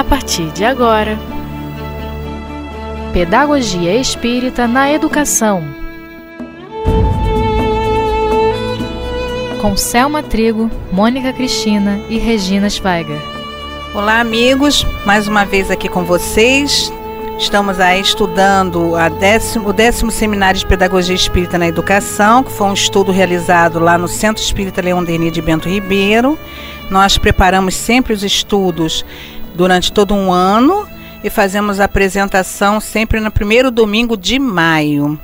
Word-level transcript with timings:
a 0.00 0.04
partir 0.04 0.50
de 0.52 0.64
agora. 0.64 1.18
Pedagogia 3.12 3.94
Espírita 3.94 4.66
na 4.66 4.90
Educação. 4.90 5.62
Com 9.60 9.76
Selma 9.76 10.22
Trigo, 10.22 10.70
Mônica 10.90 11.34
Cristina 11.34 12.00
e 12.08 12.16
Regina 12.16 12.70
Schweiger. 12.70 13.20
Olá, 13.94 14.20
amigos, 14.20 14.86
mais 15.04 15.28
uma 15.28 15.44
vez 15.44 15.70
aqui 15.70 15.86
com 15.86 16.02
vocês. 16.02 16.90
Estamos 17.38 17.78
aí 17.78 18.00
estudando 18.00 18.92
décimo, 19.18 19.68
o 19.68 19.72
décimo 19.72 20.10
Seminário 20.10 20.58
de 20.58 20.66
Pedagogia 20.66 21.14
Espírita 21.14 21.58
na 21.58 21.68
Educação, 21.68 22.42
que 22.42 22.52
foi 22.52 22.68
um 22.68 22.74
estudo 22.74 23.12
realizado 23.12 23.78
lá 23.78 23.98
no 23.98 24.08
Centro 24.08 24.42
Espírita 24.42 24.80
Leão 24.80 25.04
Denis 25.04 25.32
de 25.32 25.42
Bento 25.42 25.68
Ribeiro. 25.68 26.38
Nós 26.88 27.18
preparamos 27.18 27.74
sempre 27.74 28.14
os 28.14 28.24
estudos 28.24 29.04
durante 29.54 29.92
todo 29.92 30.14
um 30.14 30.32
ano 30.32 30.86
e 31.22 31.30
fazemos 31.30 31.80
a 31.80 31.84
apresentação 31.84 32.80
sempre 32.80 33.20
no 33.20 33.30
primeiro 33.30 33.70
domingo 33.70 34.16
de 34.16 34.38
maio. 34.38 35.18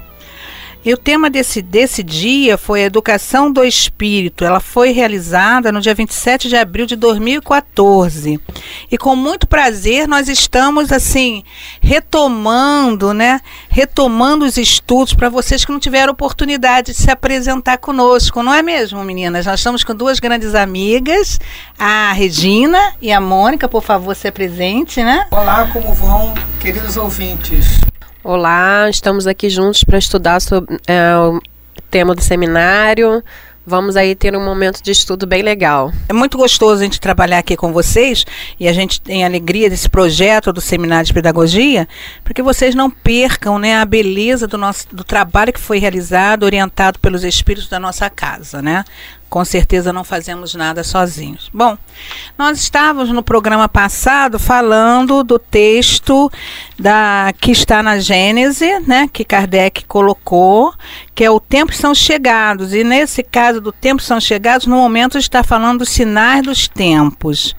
E 0.87 0.95
o 0.95 0.97
tema 0.97 1.29
desse, 1.29 1.61
desse 1.63 2.01
dia 2.01 2.57
foi 2.57 2.85
a 2.85 2.87
Educação 2.87 3.51
do 3.51 3.65
Espírito. 3.65 4.45
Ela 4.45 4.61
foi 4.61 4.93
realizada 4.93 5.73
no 5.73 5.81
dia 5.81 5.93
27 5.93 6.49
de 6.49 6.55
abril 6.55 6.87
de 6.87 6.95
2014. 6.95 8.41
E 8.89 8.97
com 8.97 9.17
muito 9.17 9.49
prazer 9.49 10.07
nós 10.07 10.29
estamos 10.29 10.93
assim 10.93 11.43
retomando, 11.81 13.13
né? 13.13 13.41
Retomando 13.69 14.45
os 14.45 14.57
estudos 14.57 15.13
para 15.13 15.29
vocês 15.29 15.65
que 15.65 15.73
não 15.73 15.81
tiveram 15.81 16.13
oportunidade 16.13 16.93
de 16.93 16.99
se 16.99 17.11
apresentar 17.11 17.79
conosco, 17.79 18.41
não 18.41 18.55
é 18.55 18.63
mesmo, 18.63 19.03
meninas? 19.03 19.45
Nós 19.45 19.59
estamos 19.59 19.83
com 19.83 19.93
duas 19.93 20.21
grandes 20.21 20.55
amigas, 20.55 21.41
a 21.77 22.13
Regina 22.13 22.95
e 23.03 23.11
a 23.11 23.21
Mônica, 23.21 23.69
por 23.69 23.83
favor, 23.83 24.15
se 24.15 24.29
apresente, 24.29 25.03
né? 25.03 25.27
Olá, 25.33 25.69
como 25.73 25.93
vão, 25.93 26.33
queridos 26.61 26.97
ouvintes? 26.97 27.81
Olá, 28.29 28.91
estamos 28.91 29.29
aqui 29.29 29.49
juntos 29.49 29.85
para 29.85 29.99
estudar 29.99 30.41
sobre 30.41 30.77
é, 30.89 31.17
o 31.17 31.41
tema 31.89 32.13
do 32.13 32.21
seminário. 32.21 33.23
Vamos 33.65 33.97
aí 33.97 34.17
ter 34.17 34.37
um 34.37 34.45
momento 34.45 34.83
de 34.83 34.91
estudo 34.91 35.29
bem 35.29 35.43
legal. 35.43 35.93
É 36.09 36.13
muito 36.13 36.37
gostoso 36.37 36.81
a 36.81 36.85
gente 36.85 37.01
trabalhar 37.01 37.39
aqui 37.39 37.57
com 37.57 37.73
vocês 37.73 38.27
e 38.59 38.67
a 38.67 38.73
gente 38.73 39.01
tem 39.01 39.25
alegria 39.25 39.71
desse 39.71 39.89
projeto 39.89 40.53
do 40.53 40.61
Seminário 40.61 41.07
de 41.07 41.15
Pedagogia, 41.15 41.87
porque 42.25 42.43
vocês 42.43 42.75
não 42.75 42.91
percam 42.91 43.61
né, 43.61 43.77
a 43.77 43.85
beleza 43.85 44.49
do 44.49 44.59
nosso 44.59 44.89
do 44.93 45.05
trabalho 45.05 45.53
que 45.53 45.61
foi 45.61 45.79
realizado, 45.79 46.43
orientado 46.43 46.99
pelos 46.99 47.23
espíritos 47.23 47.69
da 47.69 47.79
nossa 47.79 48.11
casa, 48.11 48.61
né? 48.61 48.85
Com 49.29 49.45
certeza 49.45 49.93
não 49.93 50.05
fazemos 50.05 50.55
nada 50.55 50.85
sozinhos. 50.85 51.51
Bom, 51.53 51.77
nós 52.39 52.59
estávamos 52.59 53.11
no 53.11 53.23
programa 53.23 53.69
passado 53.69 54.39
falando 54.39 55.25
do 55.25 55.39
texto 55.39 56.31
da 56.79 57.33
que 57.41 57.51
está 57.51 57.83
na 57.83 57.99
Gênese, 57.99 58.81
né, 58.81 59.09
que 59.13 59.25
Kardec 59.25 59.85
colocou, 59.87 60.73
que 61.15 61.25
é 61.25 61.31
o 61.31 61.41
tempo 61.41 61.75
são 61.75 61.95
chegados. 61.95 62.73
E 62.73 62.85
nesse 62.85 63.23
caso 63.23 63.61
do 63.61 63.73
tempo 63.73 64.03
são 64.03 64.21
chegados, 64.21 64.67
no 64.67 64.77
momento 64.77 65.19
está 65.19 65.43
falando 65.43 65.81
dos 65.81 65.91
sinais 65.91 66.43
dos 66.43 66.69
tempos. 66.69 67.55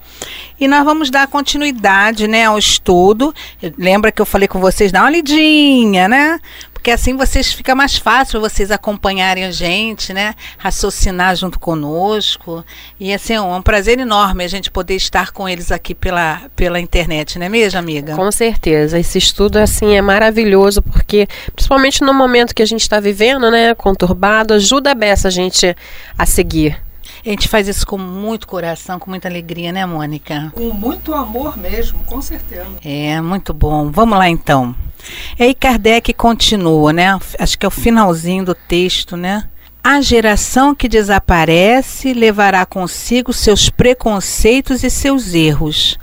E 0.60 0.66
nós 0.66 0.84
vamos 0.84 1.10
dar 1.10 1.28
continuidade, 1.28 2.26
né, 2.26 2.46
ao 2.46 2.58
estudo. 2.58 3.32
Lembra 3.76 4.10
que 4.10 4.20
eu 4.20 4.26
falei 4.26 4.48
com 4.48 4.58
vocês, 4.58 4.90
dá 4.90 5.02
uma 5.02 5.10
lidinha, 5.10 6.08
né? 6.08 6.40
Porque 6.78 6.92
assim 6.92 7.16
vocês 7.16 7.52
fica 7.52 7.74
mais 7.74 7.98
fácil 7.98 8.40
vocês 8.40 8.70
acompanharem 8.70 9.44
a 9.44 9.50
gente, 9.50 10.14
né? 10.14 10.34
Raciocinar 10.56 11.34
junto 11.34 11.58
conosco. 11.58 12.64
E 13.00 13.12
assim, 13.12 13.34
é 13.34 13.40
um 13.40 13.60
prazer 13.60 13.98
enorme 13.98 14.44
a 14.44 14.48
gente 14.48 14.70
poder 14.70 14.94
estar 14.94 15.32
com 15.32 15.48
eles 15.48 15.72
aqui 15.72 15.92
pela, 15.92 16.42
pela 16.54 16.78
internet, 16.78 17.36
não 17.36 17.46
é 17.46 17.48
mesmo, 17.48 17.80
amiga? 17.80 18.14
Com 18.14 18.30
certeza. 18.30 18.96
Esse 18.96 19.18
estudo 19.18 19.56
assim 19.56 19.96
é 19.96 20.00
maravilhoso, 20.00 20.80
porque 20.80 21.26
principalmente 21.52 22.00
no 22.02 22.14
momento 22.14 22.54
que 22.54 22.62
a 22.62 22.66
gente 22.66 22.82
está 22.82 23.00
vivendo, 23.00 23.50
né? 23.50 23.74
Conturbado, 23.74 24.54
ajuda 24.54 24.92
a 24.92 24.94
beça 24.94 25.26
a 25.26 25.32
gente 25.32 25.76
a 26.16 26.24
seguir. 26.24 26.80
A 27.28 27.30
gente 27.30 27.46
faz 27.46 27.68
isso 27.68 27.86
com 27.86 27.98
muito 27.98 28.48
coração, 28.48 28.98
com 28.98 29.10
muita 29.10 29.28
alegria, 29.28 29.70
né, 29.70 29.84
Mônica? 29.84 30.50
Com 30.54 30.70
muito 30.70 31.12
amor 31.12 31.58
mesmo, 31.58 31.98
com 32.04 32.22
certeza. 32.22 32.64
É, 32.82 33.20
muito 33.20 33.52
bom. 33.52 33.90
Vamos 33.90 34.18
lá 34.18 34.30
então. 34.30 34.74
E 35.38 35.42
aí 35.42 35.54
Kardec 35.54 36.14
continua, 36.14 36.90
né? 36.90 37.18
Acho 37.38 37.58
que 37.58 37.66
é 37.66 37.68
o 37.68 37.70
finalzinho 37.70 38.46
do 38.46 38.54
texto, 38.54 39.14
né? 39.14 39.46
A 39.84 40.00
geração 40.00 40.74
que 40.74 40.88
desaparece 40.88 42.14
levará 42.14 42.64
consigo 42.64 43.30
seus 43.34 43.68
preconceitos 43.68 44.82
e 44.82 44.88
seus 44.88 45.34
erros. 45.34 45.98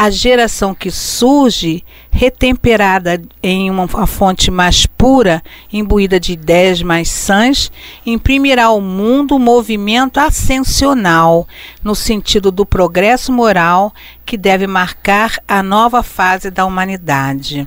A 0.00 0.10
geração 0.10 0.76
que 0.76 0.92
surge, 0.92 1.84
retemperada 2.08 3.20
em 3.42 3.68
uma, 3.68 3.84
uma 3.84 4.06
fonte 4.06 4.48
mais 4.48 4.86
pura, 4.86 5.42
imbuída 5.72 6.20
de 6.20 6.34
ideias 6.34 6.80
mais 6.80 7.10
sãs, 7.10 7.68
imprimirá 8.06 8.66
ao 8.66 8.80
mundo 8.80 9.34
um 9.34 9.40
movimento 9.40 10.18
ascensional, 10.18 11.48
no 11.82 11.96
sentido 11.96 12.52
do 12.52 12.64
progresso 12.64 13.32
moral 13.32 13.92
que 14.24 14.36
deve 14.36 14.68
marcar 14.68 15.40
a 15.48 15.64
nova 15.64 16.00
fase 16.04 16.48
da 16.48 16.64
humanidade. 16.64 17.66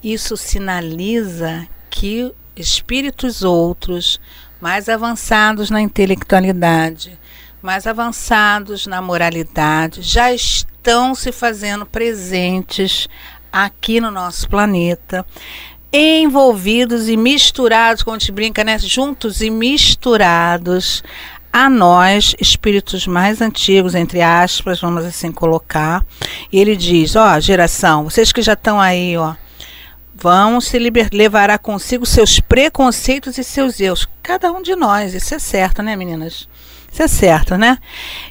Isso 0.00 0.36
sinaliza 0.36 1.66
que 1.90 2.32
espíritos 2.54 3.42
outros, 3.42 4.20
mais 4.60 4.88
avançados 4.88 5.70
na 5.70 5.80
intelectualidade, 5.80 7.18
mais 7.62 7.86
avançados 7.86 8.86
na 8.86 9.02
moralidade, 9.02 10.02
já 10.02 10.32
estão 10.32 11.14
se 11.14 11.32
fazendo 11.32 11.84
presentes 11.84 13.08
aqui 13.52 14.00
no 14.00 14.10
nosso 14.10 14.48
planeta, 14.48 15.26
envolvidos 15.92 17.08
e 17.08 17.16
misturados, 17.16 18.02
como 18.02 18.16
a 18.16 18.18
gente 18.18 18.32
brinca, 18.32 18.62
né? 18.62 18.78
Juntos 18.78 19.40
e 19.40 19.50
misturados 19.50 21.02
a 21.52 21.68
nós, 21.68 22.34
espíritos 22.38 23.06
mais 23.06 23.40
antigos, 23.40 23.94
entre 23.94 24.20
aspas, 24.20 24.80
vamos 24.80 25.04
assim 25.04 25.32
colocar. 25.32 26.04
E 26.52 26.60
ele 26.60 26.76
diz: 26.76 27.16
ó, 27.16 27.40
geração, 27.40 28.04
vocês 28.04 28.32
que 28.32 28.42
já 28.42 28.52
estão 28.52 28.80
aí, 28.80 29.16
ó 29.16 29.34
vão 30.20 30.60
se 30.60 30.78
liber, 30.78 31.08
levará 31.12 31.56
consigo 31.56 32.04
seus 32.04 32.40
preconceitos 32.40 33.38
e 33.38 33.44
seus 33.44 33.78
erros. 33.78 34.08
Cada 34.20 34.50
um 34.50 34.60
de 34.60 34.74
nós, 34.74 35.14
isso 35.14 35.32
é 35.32 35.38
certo, 35.38 35.80
né, 35.80 35.94
meninas? 35.94 36.48
Isso 36.98 37.02
é 37.04 37.06
certo, 37.06 37.56
né? 37.56 37.78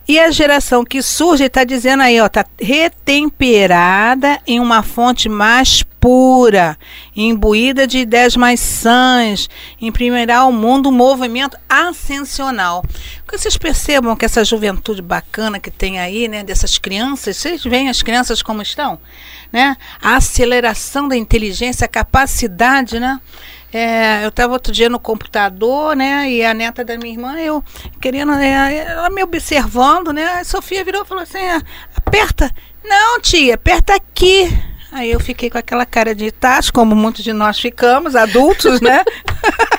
E 0.06 0.20
a 0.20 0.30
geração 0.30 0.84
que 0.84 1.02
surge 1.02 1.46
está 1.46 1.64
dizendo 1.64 2.04
aí, 2.04 2.20
ó, 2.20 2.26
está 2.26 2.46
retemperada 2.60 4.42
em 4.46 4.60
uma 4.60 4.84
fonte 4.84 5.30
mais 5.30 5.84
pura, 5.84 6.78
imbuída 7.16 7.88
de 7.88 8.00
ideias 8.00 8.36
mais 8.36 8.60
sãs, 8.60 9.50
imprimirá 9.80 10.40
ao 10.40 10.52
mundo 10.52 10.90
um 10.90 10.92
movimento 10.92 11.58
ascensional. 11.70 12.84
Que 13.26 13.38
vocês 13.38 13.56
percebam 13.56 14.18
que 14.18 14.26
essa 14.26 14.44
juventude 14.44 15.02
bacana 15.02 15.62
que 15.62 15.72
tem 15.72 16.00
aí, 16.00 16.28
né, 16.28 16.44
dessas 16.44 16.78
crianças, 16.78 17.38
vocês 17.38 17.64
veem 17.64 17.88
as 17.88 18.02
crianças 18.02 18.42
como 18.42 18.62
estão? 18.62 19.00
né? 19.52 19.78
A 20.02 20.16
aceleração 20.16 21.08
da 21.08 21.16
inteligência, 21.16 21.86
a 21.86 21.90
capacidade, 21.90 23.00
né? 23.00 23.20
É, 23.74 24.24
eu 24.24 24.30
estava 24.30 24.54
outro 24.54 24.72
dia 24.72 24.90
no 24.90 25.00
computador, 25.00 25.96
né? 25.96 26.30
E 26.32 26.44
a 26.44 26.54
neta 26.54 26.86
da 26.86 26.98
minha 26.98 27.12
irmã, 27.12 27.38
eu 27.38 27.64
querendo, 28.00 28.32
né, 28.34 28.86
ela 28.86 29.10
me 29.10 29.22
observando, 29.24 30.14
né? 30.14 30.40
A 30.40 30.44
Sofia 30.44 30.84
virou 30.84 31.04
e 31.04 31.06
falou 31.06 31.24
assim: 31.24 31.40
ah, 31.40 31.62
aperta. 31.96 32.52
Não, 32.84 33.20
tia, 33.20 33.56
aperta 33.56 33.96
aqui. 33.96 34.48
Aí 34.92 35.12
eu 35.12 35.20
fiquei 35.20 35.50
com 35.50 35.58
aquela 35.58 35.86
cara 35.86 36.16
de 36.16 36.32
tacho, 36.32 36.72
como 36.72 36.96
muitos 36.96 37.24
de 37.24 37.34
nós 37.34 37.60
ficamos, 37.60 38.16
adultos, 38.16 38.82
né? 38.82 39.04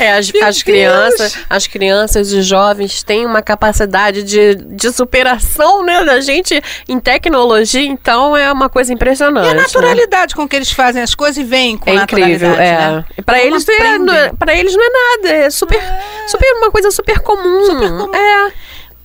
É, 0.00 0.12
as, 0.12 0.32
as 0.42 0.62
crianças, 0.62 1.38
as 1.48 1.66
crianças 1.66 2.32
e 2.32 2.42
jovens 2.42 3.02
têm 3.02 3.24
uma 3.24 3.40
capacidade 3.40 4.22
de, 4.22 4.56
de 4.56 4.92
superação, 4.92 5.84
né, 5.84 6.04
da 6.04 6.20
gente 6.20 6.60
em 6.88 6.98
tecnologia, 6.98 7.86
então 7.86 8.36
é 8.36 8.50
uma 8.52 8.68
coisa 8.68 8.92
impressionante. 8.92 9.46
E 9.46 9.50
a 9.50 9.54
né? 9.54 9.62
naturalidade 9.62 10.34
né? 10.34 10.36
com 10.36 10.48
que 10.48 10.56
eles 10.56 10.72
fazem 10.72 11.02
as 11.02 11.14
coisas 11.14 11.36
e 11.36 11.44
vêm 11.44 11.76
com 11.76 11.88
é 11.90 11.94
incrível, 11.94 12.54
é. 12.54 12.76
Né? 12.76 13.04
Para 13.24 13.42
eles, 13.42 13.66
é, 13.68 14.32
para 14.32 14.54
eles 14.54 14.74
não 14.74 14.84
é 14.84 14.90
nada, 14.90 15.28
é 15.28 15.50
super, 15.50 15.78
é. 15.78 16.28
super 16.28 16.52
uma 16.54 16.70
coisa 16.70 16.90
super 16.90 17.20
comum. 17.20 17.64
Super 17.64 17.88
comum. 17.90 18.14
É. 18.14 18.52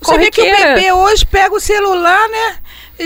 Você 0.02 0.18
vê 0.18 0.32
que 0.32 0.42
o 0.42 0.46
bebê 0.46 0.92
hoje 0.92 1.26
pega 1.26 1.54
o 1.54 1.60
celular, 1.60 2.28
né? 2.30 2.56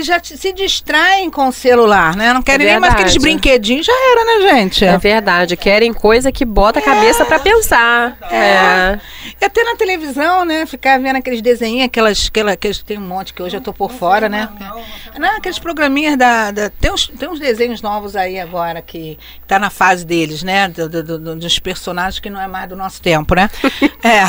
Já 0.02 0.20
se 0.22 0.52
distraem 0.52 1.30
com 1.30 1.48
o 1.48 1.52
celular, 1.52 2.16
né? 2.16 2.32
Não 2.32 2.42
querem 2.42 2.66
é 2.66 2.70
nem 2.72 2.80
mais 2.80 2.94
aqueles 2.94 3.16
brinquedinhos, 3.16 3.86
já 3.86 3.92
era, 3.92 4.24
né, 4.24 4.50
gente? 4.50 4.84
É 4.84 4.98
verdade, 4.98 5.56
querem 5.56 5.92
coisa 5.92 6.32
que 6.32 6.44
bota 6.44 6.80
a 6.80 6.82
cabeça 6.82 7.22
é. 7.22 7.26
para 7.26 7.38
pensar. 7.38 8.18
É. 8.30 8.36
é. 8.36 9.00
E 9.40 9.44
até 9.44 9.62
na 9.62 9.76
televisão, 9.76 10.44
né? 10.44 10.66
Ficar 10.66 10.98
vendo 10.98 11.16
aqueles 11.16 11.40
desenhos, 11.40 11.84
aquelas, 11.84 12.26
aquelas, 12.26 12.54
aqueles, 12.54 12.82
tem 12.82 12.98
um 12.98 13.06
monte 13.06 13.32
que 13.32 13.42
hoje 13.42 13.56
eu 13.56 13.60
tô 13.60 13.72
por 13.72 13.90
não 13.90 13.98
fora, 13.98 14.28
né? 14.28 14.48
Não, 14.58 14.68
não, 14.68 14.84
não, 15.20 15.36
aqueles 15.36 15.58
programinhas 15.60 16.16
da, 16.18 16.50
da, 16.50 16.70
tem, 16.70 16.92
uns, 16.92 17.06
tem 17.06 17.28
uns 17.28 17.38
desenhos 17.38 17.80
novos 17.80 18.16
aí 18.16 18.40
agora 18.40 18.82
que, 18.82 19.16
que 19.16 19.46
tá 19.46 19.58
na 19.58 19.70
fase 19.70 20.04
deles, 20.04 20.42
né? 20.42 20.68
Do, 20.68 20.88
do, 20.88 21.18
do, 21.18 21.36
dos 21.36 21.58
personagens 21.60 22.18
que 22.18 22.28
não 22.28 22.40
é 22.40 22.48
mais 22.48 22.68
do 22.68 22.76
nosso 22.76 23.00
tempo, 23.00 23.34
né? 23.34 23.48
é. 24.02 24.24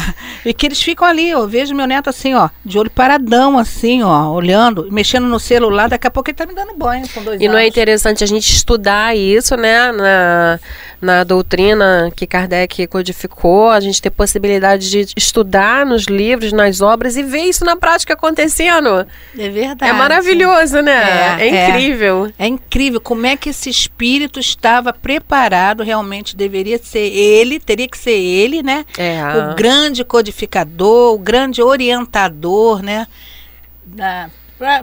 E 0.48 0.54
que 0.54 0.68
eles 0.68 0.82
ficam 0.82 1.08
ali, 1.08 1.30
eu 1.30 1.48
vejo 1.48 1.74
meu 1.74 1.88
neto 1.88 2.10
assim, 2.10 2.36
ó, 2.36 2.50
de 2.64 2.78
olho 2.78 2.90
paradão, 2.90 3.58
assim, 3.58 4.04
ó, 4.04 4.30
olhando, 4.30 4.88
mexendo 4.92 5.28
no 5.28 5.40
celular 5.40 5.55
celular, 5.56 5.90
daqui 5.90 6.08
a 6.08 6.12
pouco 6.12 6.30
ele 6.30 6.36
tá 6.36 6.46
me 6.46 6.54
dando 6.54 6.74
banho 6.76 7.08
com 7.10 7.24
dois 7.24 7.40
E 7.42 7.48
não 7.48 7.58
é 7.58 7.68
interessante 7.68 8.24
a 8.24 8.28
gente 8.28 8.52
estudar 8.52 9.16
isso, 9.16 9.56
né? 9.56 9.92
Na, 9.92 10.60
na 11.02 11.24
doutrina 11.24 12.12
que 12.16 12.28
Kardec 12.28 12.88
codificou, 12.88 13.70
a 13.70 13.80
gente 13.80 14.02
ter 14.02 14.10
possibilidade 14.10 14.90
de 14.90 15.06
estudar 15.16 15.86
nos 15.86 16.06
livros, 16.06 16.52
nas 16.52 16.82
obras 16.82 17.16
e 17.16 17.24
ver 17.24 17.44
isso 17.44 17.64
na 17.64 17.76
prática 17.76 18.14
acontecendo. 18.14 19.08
É 19.38 19.50
verdade. 19.50 19.90
É 19.90 19.94
maravilhoso, 19.94 20.82
né? 20.82 21.40
É, 21.40 21.48
É, 21.48 21.56
é. 21.56 21.70
incrível. 21.70 22.34
É 22.38 22.48
incrível 22.48 23.00
como 23.00 23.26
é 23.26 23.38
que 23.38 23.50
esse 23.50 23.70
espírito 23.70 24.40
estava 24.40 24.92
preparado, 24.92 25.84
realmente 25.84 26.36
deveria 26.36 26.78
ser 26.78 27.08
ele, 27.16 27.60
teria 27.60 27.88
que 27.88 27.98
ser 27.98 28.18
ele, 28.18 28.62
né? 28.62 28.86
É. 28.98 29.22
O 29.52 29.56
grande 29.56 30.04
codificador, 30.04 31.14
o 31.14 31.20
grande 31.20 31.62
orientador, 31.62 32.82
né? 32.82 33.08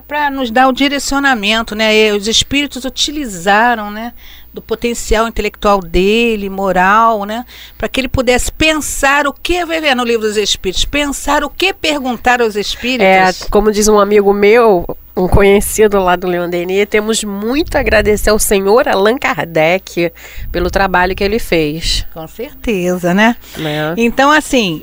Para 0.07 0.31
nos 0.31 0.51
dar 0.51 0.69
o 0.69 0.73
direcionamento, 0.73 1.75
né? 1.75 1.97
E 1.97 2.13
os 2.13 2.29
espíritos 2.29 2.85
utilizaram, 2.85 3.91
né? 3.91 4.13
Do 4.53 4.61
potencial 4.61 5.27
intelectual 5.27 5.81
dele, 5.81 6.51
moral, 6.51 7.25
né? 7.25 7.47
Para 7.79 7.89
que 7.89 7.99
ele 7.99 8.09
pudesse 8.09 8.53
pensar 8.53 9.27
o 9.27 9.33
que, 9.33 9.65
vai 9.65 9.81
ver 9.81 9.95
no 9.95 10.05
livro 10.05 10.27
dos 10.27 10.37
espíritos, 10.37 10.85
pensar 10.85 11.43
o 11.43 11.49
que 11.49 11.73
perguntar 11.73 12.43
aos 12.43 12.55
espíritos. 12.55 13.07
É, 13.07 13.49
como 13.51 13.73
diz 13.73 13.89
um 13.89 13.99
amigo 13.99 14.31
meu, 14.35 14.85
um 15.17 15.27
conhecido 15.27 15.99
lá 15.99 16.17
do 16.17 16.27
Leon 16.27 16.51
Denis, 16.51 16.87
temos 16.91 17.25
muito 17.25 17.75
a 17.77 17.81
agradecer 17.81 18.29
ao 18.29 18.39
senhor 18.39 18.87
Allan 18.87 19.17
Kardec 19.17 20.13
pelo 20.51 20.71
trabalho 20.71 21.17
que 21.17 21.25
ele 21.25 21.39
fez. 21.39 22.07
Com 22.13 22.29
certeza, 22.29 23.15
né? 23.15 23.37
Né? 23.57 23.95
Então, 23.97 24.31
assim, 24.31 24.83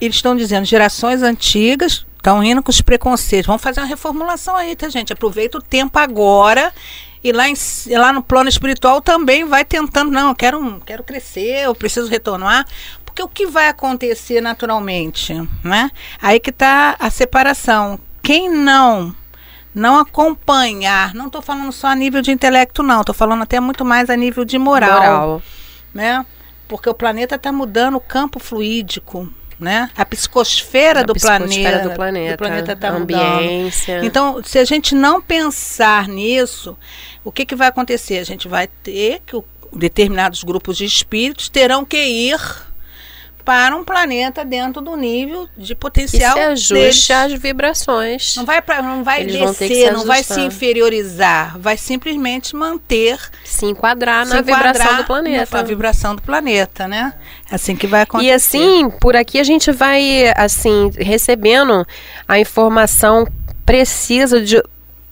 eles 0.00 0.16
estão 0.16 0.36
dizendo, 0.36 0.64
gerações 0.64 1.22
antigas 1.22 2.04
estão 2.18 2.44
indo 2.44 2.62
com 2.62 2.70
os 2.70 2.80
preconceitos. 2.80 3.46
Vamos 3.46 3.62
fazer 3.62 3.80
uma 3.80 3.86
reformulação 3.86 4.54
aí, 4.54 4.76
tá, 4.76 4.88
gente? 4.88 5.12
Aproveita 5.12 5.58
o 5.58 5.62
tempo 5.62 5.98
agora. 5.98 6.72
E 7.24 7.32
lá, 7.32 7.48
em, 7.48 7.54
lá 7.96 8.12
no 8.12 8.22
plano 8.22 8.48
espiritual 8.48 9.00
também 9.00 9.44
vai 9.44 9.64
tentando, 9.64 10.10
não, 10.10 10.28
eu 10.28 10.34
quero, 10.34 10.80
quero 10.86 11.02
crescer, 11.02 11.64
eu 11.64 11.74
preciso 11.74 12.08
retornar. 12.08 12.66
Porque 13.04 13.22
o 13.22 13.28
que 13.28 13.46
vai 13.46 13.68
acontecer 13.68 14.40
naturalmente, 14.40 15.34
né? 15.64 15.90
Aí 16.20 16.38
que 16.38 16.50
está 16.50 16.94
a 16.98 17.10
separação. 17.10 17.98
Quem 18.22 18.48
não 18.48 19.14
não 19.74 19.98
acompanhar, 19.98 21.14
não 21.14 21.26
estou 21.26 21.40
falando 21.40 21.70
só 21.70 21.88
a 21.88 21.94
nível 21.94 22.20
de 22.20 22.32
intelecto, 22.32 22.82
não, 22.82 23.00
estou 23.00 23.14
falando 23.14 23.42
até 23.42 23.60
muito 23.60 23.84
mais 23.84 24.10
a 24.10 24.16
nível 24.16 24.44
de 24.44 24.58
moral 24.58 25.40
né? 25.92 26.24
Porque 26.66 26.88
o 26.88 26.94
planeta 26.94 27.36
está 27.36 27.50
mudando 27.50 27.96
o 27.96 28.00
campo 28.00 28.38
fluídico, 28.38 29.28
né? 29.58 29.90
A 29.96 30.04
psicosfera, 30.04 31.00
A 31.00 31.02
do, 31.02 31.14
psicosfera 31.14 31.48
planeta, 31.48 31.88
do 31.88 31.94
planeta, 31.94 32.36
do 32.36 32.38
planeta 32.38 32.76
tá 32.76 32.88
a 32.88 32.98
mudando. 32.98 33.20
ambiência. 33.20 34.04
Então, 34.04 34.42
se 34.44 34.58
a 34.58 34.64
gente 34.64 34.94
não 34.94 35.20
pensar 35.20 36.06
nisso, 36.08 36.76
o 37.24 37.32
que, 37.32 37.44
que 37.44 37.56
vai 37.56 37.68
acontecer? 37.68 38.18
A 38.18 38.24
gente 38.24 38.46
vai 38.46 38.66
ter 38.66 39.20
que 39.26 39.36
determinados 39.72 40.42
grupos 40.42 40.76
de 40.76 40.84
espíritos 40.84 41.48
terão 41.48 41.84
que 41.84 41.98
ir 41.98 42.67
para 43.48 43.74
um 43.74 43.82
planeta 43.82 44.44
dentro 44.44 44.82
do 44.82 44.94
nível 44.94 45.48
de 45.56 45.74
que 45.74 45.80
potencial 45.80 46.34
se 46.34 46.38
ajuste 46.38 47.14
às 47.14 47.32
vibrações. 47.32 48.36
Não 48.36 48.44
vai, 48.44 48.60
pra, 48.60 48.82
não 48.82 49.02
vai 49.02 49.22
Eles 49.22 49.56
que 49.56 49.68
descer, 49.68 49.90
não 49.90 50.04
vai 50.04 50.22
se 50.22 50.38
inferiorizar, 50.38 51.58
vai 51.58 51.78
simplesmente 51.78 52.54
manter 52.54 53.18
se 53.46 53.64
enquadrar 53.64 54.26
se 54.26 54.34
na 54.34 54.42
vibração 54.42 54.70
enquadrar 54.70 54.96
do 54.98 55.04
planeta. 55.06 55.56
Na 55.56 55.62
vibração 55.62 56.14
do 56.14 56.20
planeta, 56.20 56.86
né? 56.86 57.14
Assim 57.50 57.74
que 57.74 57.86
vai 57.86 58.02
acontecer. 58.02 58.28
E 58.28 58.32
assim, 58.32 58.90
por 59.00 59.16
aqui 59.16 59.40
a 59.40 59.44
gente 59.44 59.72
vai 59.72 60.30
assim 60.36 60.90
recebendo 60.98 61.86
a 62.28 62.38
informação 62.38 63.26
precisa 63.64 64.42
de 64.42 64.62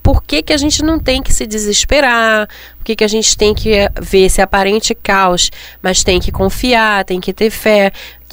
por 0.06 0.22
que, 0.22 0.40
que 0.40 0.52
a 0.52 0.56
gente 0.56 0.84
não 0.84 1.00
tem 1.00 1.20
que 1.20 1.34
se 1.34 1.44
desesperar, 1.44 2.46
por 2.78 2.84
que, 2.84 2.94
que 2.94 3.02
a 3.02 3.08
gente 3.08 3.36
tem 3.36 3.52
que 3.52 3.90
ver 4.00 4.26
esse 4.26 4.40
aparente 4.40 4.94
caos, 4.94 5.50
mas 5.82 6.04
tem 6.04 6.20
que 6.20 6.30
confiar, 6.30 7.04
tem 7.04 7.20
que 7.20 7.32
ter 7.32 7.50
fé. 7.50 7.90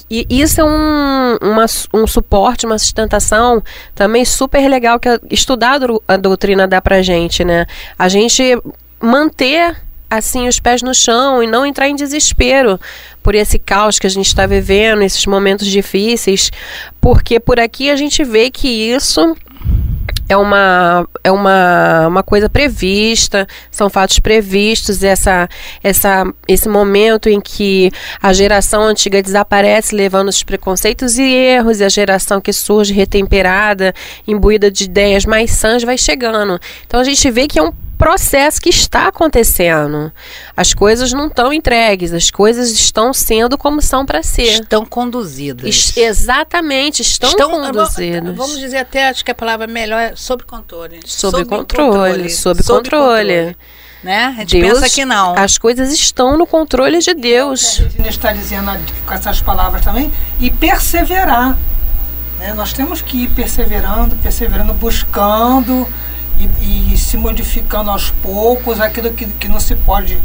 E 0.09 0.25
isso 0.29 0.61
é 0.61 0.63
um, 0.63 1.37
uma- 1.41 1.65
um 1.93 2.05
suporte, 2.05 2.65
uma 2.65 2.77
sustentação 2.77 3.63
também 3.95 4.23
super 4.25 4.67
legal 4.69 4.99
que 4.99 5.09
a- 5.09 5.19
estudar 5.31 5.79
a 6.07 6.17
doutrina 6.17 6.67
dá 6.67 6.81
pra 6.81 7.01
gente, 7.01 7.43
né? 7.43 7.65
A 7.97 8.07
gente 8.09 8.57
manter 9.01 9.75
assim 10.09 10.47
os 10.47 10.59
pés 10.59 10.81
no 10.83 10.93
chão 10.93 11.41
e 11.41 11.47
não 11.47 11.65
entrar 11.65 11.89
em 11.89 11.95
desespero 11.95 12.79
por 13.23 13.33
esse 13.33 13.57
caos 13.57 13.97
que 13.97 14.05
a 14.05 14.09
gente 14.09 14.27
está 14.27 14.45
vivendo, 14.45 15.01
esses 15.01 15.25
momentos 15.25 15.65
difíceis, 15.65 16.51
porque 17.01 17.39
por 17.39 17.59
aqui 17.59 17.89
a 17.89 17.95
gente 17.95 18.23
vê 18.23 18.51
que 18.51 18.67
isso 18.67 19.35
é 20.33 20.37
uma, 20.37 21.07
é 21.23 21.31
uma, 21.31 22.07
uma 22.07 22.23
coisa 22.23 22.49
prevista, 22.49 23.47
são 23.69 23.89
fatos 23.89 24.19
previstos, 24.19 25.03
essa, 25.03 25.47
essa, 25.83 26.25
esse 26.47 26.67
momento 26.67 27.29
em 27.29 27.39
que 27.39 27.91
a 28.21 28.33
geração 28.33 28.83
antiga 28.83 29.21
desaparece, 29.21 29.95
levando 29.95 30.29
os 30.29 30.43
preconceitos 30.43 31.17
e 31.17 31.23
erros, 31.23 31.79
e 31.79 31.83
a 31.83 31.89
geração 31.89 32.41
que 32.41 32.51
surge 32.51 32.93
retemperada, 32.93 33.93
imbuída 34.27 34.71
de 34.71 34.85
ideias 34.85 35.25
mais 35.25 35.51
sãs, 35.51 35.83
vai 35.83 35.97
chegando. 35.97 36.59
Então 36.85 36.99
a 36.99 37.03
gente 37.03 37.29
vê 37.29 37.47
que 37.47 37.59
é 37.59 37.63
um 37.63 37.71
processo 38.03 38.59
que 38.61 38.69
está 38.69 39.07
acontecendo. 39.07 40.11
As 40.57 40.73
coisas 40.73 41.13
não 41.13 41.27
estão 41.27 41.53
entregues, 41.53 42.11
as 42.13 42.29
coisas 42.29 42.69
estão 42.69 43.13
sendo 43.13 43.57
como 43.57 43.81
são 43.81 44.05
para 44.05 44.21
ser. 44.21 44.61
Estão 44.61 44.85
conduzidas. 44.85 45.65
Es- 45.67 45.95
exatamente, 45.97 47.01
estão, 47.01 47.31
conduzidas. 47.49 48.35
Vamos 48.35 48.59
dizer 48.59 48.77
até, 48.77 49.07
acho 49.09 49.23
que 49.23 49.31
a 49.31 49.35
palavra 49.35 49.67
melhor 49.67 49.99
é 50.01 50.15
sob 50.15 50.43
controle. 50.43 50.99
Sob 51.05 51.45
controle, 51.45 52.29
sob 52.29 52.61
controle. 52.63 53.55
Né? 54.03 54.25
A 54.37 54.39
gente 54.41 54.59
Deus, 54.59 54.81
pensa 54.81 54.93
que 54.93 55.05
não. 55.05 55.33
As 55.37 55.57
coisas 55.57 55.93
estão 55.93 56.37
no 56.37 56.45
controle 56.45 56.99
de 56.99 57.13
Deus. 57.13 57.79
A 57.79 57.83
Regina 57.83 58.07
está 58.09 58.33
dizendo 58.33 58.69
com 59.05 59.13
essas 59.13 59.41
palavras 59.41 59.81
também, 59.81 60.11
e 60.41 60.51
perseverar. 60.51 61.57
né? 62.37 62.53
Nós 62.53 62.73
temos 62.73 63.01
que 63.01 63.23
ir 63.23 63.29
perseverando, 63.29 64.13
perseverando, 64.17 64.73
buscando 64.73 65.87
e, 66.39 66.93
e 66.93 66.97
se 66.97 67.17
modificando 67.17 67.89
aos 67.89 68.09
poucos. 68.09 68.79
Aquilo 68.79 69.11
que, 69.11 69.25
que 69.25 69.47
não 69.47 69.59
se 69.59 69.75
pode 69.75 70.17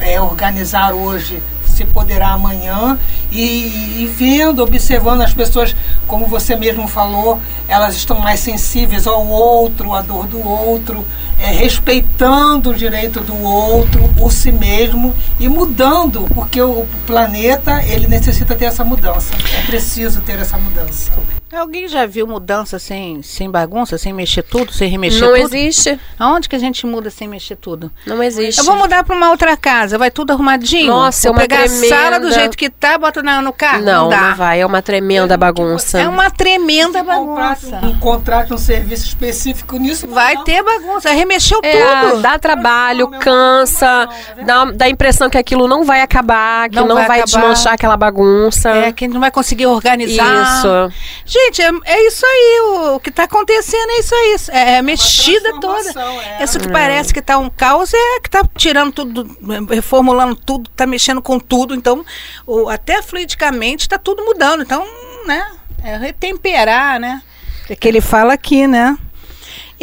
é, 0.00 0.20
organizar 0.20 0.92
hoje 0.92 1.42
se 1.64 1.84
poderá 1.84 2.28
amanhã 2.28 2.98
e, 3.32 4.02
e 4.02 4.06
vendo, 4.06 4.62
observando 4.62 5.22
as 5.22 5.34
pessoas, 5.34 5.74
como 6.06 6.26
você 6.26 6.54
mesmo 6.54 6.86
falou, 6.86 7.40
elas 7.66 7.96
estão 7.96 8.20
mais 8.20 8.38
sensíveis 8.40 9.06
ao 9.08 9.26
outro, 9.26 9.92
à 9.92 10.00
dor 10.00 10.26
do 10.28 10.46
outro, 10.46 11.04
é, 11.44 11.50
respeitando 11.52 12.70
o 12.70 12.74
direito 12.74 13.20
do 13.20 13.36
outro, 13.42 14.02
o 14.20 14.30
si 14.30 14.50
mesmo 14.50 15.14
e 15.38 15.48
mudando, 15.48 16.22
porque 16.34 16.60
o 16.60 16.86
planeta 17.06 17.82
ele 17.84 18.06
necessita 18.06 18.54
ter 18.54 18.64
essa 18.66 18.84
mudança. 18.84 19.34
É 19.58 19.66
preciso 19.66 20.20
ter 20.22 20.38
essa 20.38 20.56
mudança. 20.56 21.12
Alguém 21.54 21.86
já 21.86 22.04
viu 22.04 22.26
mudança 22.26 22.80
sem, 22.80 23.22
sem 23.22 23.48
bagunça, 23.48 23.96
sem 23.96 24.12
mexer 24.12 24.42
tudo, 24.42 24.72
sem 24.72 24.90
remexer 24.90 25.20
Não 25.20 25.28
tudo? 25.40 25.54
existe. 25.54 26.00
Aonde 26.18 26.48
que 26.48 26.56
a 26.56 26.58
gente 26.58 26.84
muda 26.84 27.10
sem 27.10 27.28
mexer 27.28 27.54
tudo? 27.54 27.92
Não 28.04 28.20
existe. 28.20 28.58
Eu 28.58 28.64
vou 28.64 28.74
mudar 28.76 29.04
para 29.04 29.14
uma 29.14 29.30
outra 29.30 29.56
casa, 29.56 29.96
vai 29.96 30.10
tudo 30.10 30.32
arrumadinho? 30.32 30.88
Nossa, 30.88 31.28
é 31.28 31.30
vou 31.30 31.34
uma 31.38 31.42
pegar 31.46 31.62
a 31.62 31.68
sala 31.68 32.18
do 32.18 32.22
tremenda- 32.22 32.34
jeito 32.40 32.56
que 32.56 32.68
tá, 32.68 32.98
bota 32.98 33.22
na- 33.22 33.40
no 33.40 33.52
carro? 33.52 33.84
Não, 33.84 34.08
dá. 34.08 34.30
não 34.30 34.36
vai. 34.36 34.62
É 34.62 34.66
uma 34.66 34.82
tremenda 34.82 35.36
bagunça. 35.36 36.00
É 36.00 36.08
uma 36.08 36.28
tremenda 36.28 37.04
bagunça. 37.04 37.78
Um 37.84 38.00
contrato, 38.00 38.54
um 38.54 38.58
serviço 38.58 39.04
específico 39.06 39.76
nisso. 39.76 40.08
Vai 40.08 40.34
não. 40.34 40.42
ter 40.44 40.60
bagunça, 40.60 41.08
remexeu 41.34 41.60
É, 41.62 42.10
tudo. 42.10 42.22
dá 42.22 42.38
trabalho, 42.38 43.08
cansa, 43.20 44.08
dá, 44.44 44.64
dá 44.66 44.84
a 44.86 44.88
impressão 44.88 45.28
que 45.28 45.36
aquilo 45.38 45.66
não 45.66 45.84
vai 45.84 46.00
acabar, 46.00 46.68
que 46.68 46.76
Não 46.76 46.86
não, 46.86 46.94
vai 46.96 47.06
vai, 47.06 47.20
acabar. 47.20 47.40
desmanchar 47.40 47.72
aquela 47.74 47.96
bagunça. 47.96 48.70
É, 48.70 48.92
que 48.92 49.08
não 49.08 49.20
vai 49.20 49.30
conseguir 49.30 49.66
organizar. 49.66 50.24
Isso. 50.58 50.92
Gente, 51.26 51.62
é, 51.62 51.70
é 51.84 52.06
isso 52.06 52.24
aí. 52.24 52.60
O, 52.64 52.94
o 52.96 53.00
que 53.00 53.10
está 53.10 53.24
acontecendo 53.24 53.90
é 53.90 53.98
isso 53.98 54.14
aí. 54.14 54.36
É, 54.50 54.74
é 54.76 54.82
mexida 54.82 55.60
toda. 55.60 55.90
é. 56.38 56.44
Isso 56.44 56.58
que 56.58 56.68
parece 56.70 57.12
que 57.12 57.20
está 57.20 57.38
um 57.38 57.50
caos 57.50 57.92
é 57.92 58.20
que 58.20 58.28
está 58.28 58.42
tirando 58.56 58.92
tudo, 58.92 59.36
reformulando 59.68 60.36
tudo, 60.36 60.70
está 60.70 60.86
mexendo 60.86 61.20
com 61.22 61.38
tudo. 61.38 61.74
Então, 61.74 62.04
o, 62.46 62.68
até 62.68 63.02
fluidicamente 63.02 63.82
está 63.82 63.98
tudo 63.98 64.24
mudando. 64.24 64.62
Então, 64.62 64.84
né? 65.26 65.46
É 65.82 65.96
retemperar, 65.98 66.98
né? 66.98 67.22
É 67.68 67.74
que 67.76 67.88
ele 67.88 68.00
fala 68.00 68.32
aqui, 68.34 68.66
né? 68.66 68.96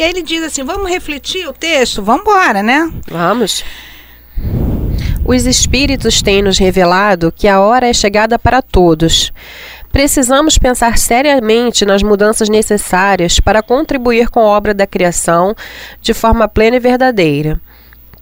E 0.02 0.04
aí 0.04 0.10
ele 0.10 0.22
diz 0.22 0.42
assim: 0.42 0.64
vamos 0.64 0.90
refletir 0.90 1.46
o 1.46 1.52
texto? 1.52 2.02
Vamos 2.02 2.22
embora, 2.22 2.60
né? 2.60 2.92
Vamos. 3.08 3.64
Os 5.24 5.46
espíritos 5.46 6.20
têm 6.20 6.42
nos 6.42 6.58
revelado 6.58 7.30
que 7.30 7.46
a 7.46 7.60
hora 7.60 7.88
é 7.88 7.92
chegada 7.92 8.36
para 8.36 8.60
todos. 8.60 9.32
Precisamos 9.92 10.58
pensar 10.58 10.98
seriamente 10.98 11.84
nas 11.84 12.02
mudanças 12.02 12.48
necessárias 12.48 13.38
para 13.38 13.62
contribuir 13.62 14.28
com 14.28 14.40
a 14.40 14.56
obra 14.56 14.74
da 14.74 14.88
criação 14.88 15.54
de 16.00 16.12
forma 16.12 16.48
plena 16.48 16.78
e 16.78 16.80
verdadeira. 16.80 17.60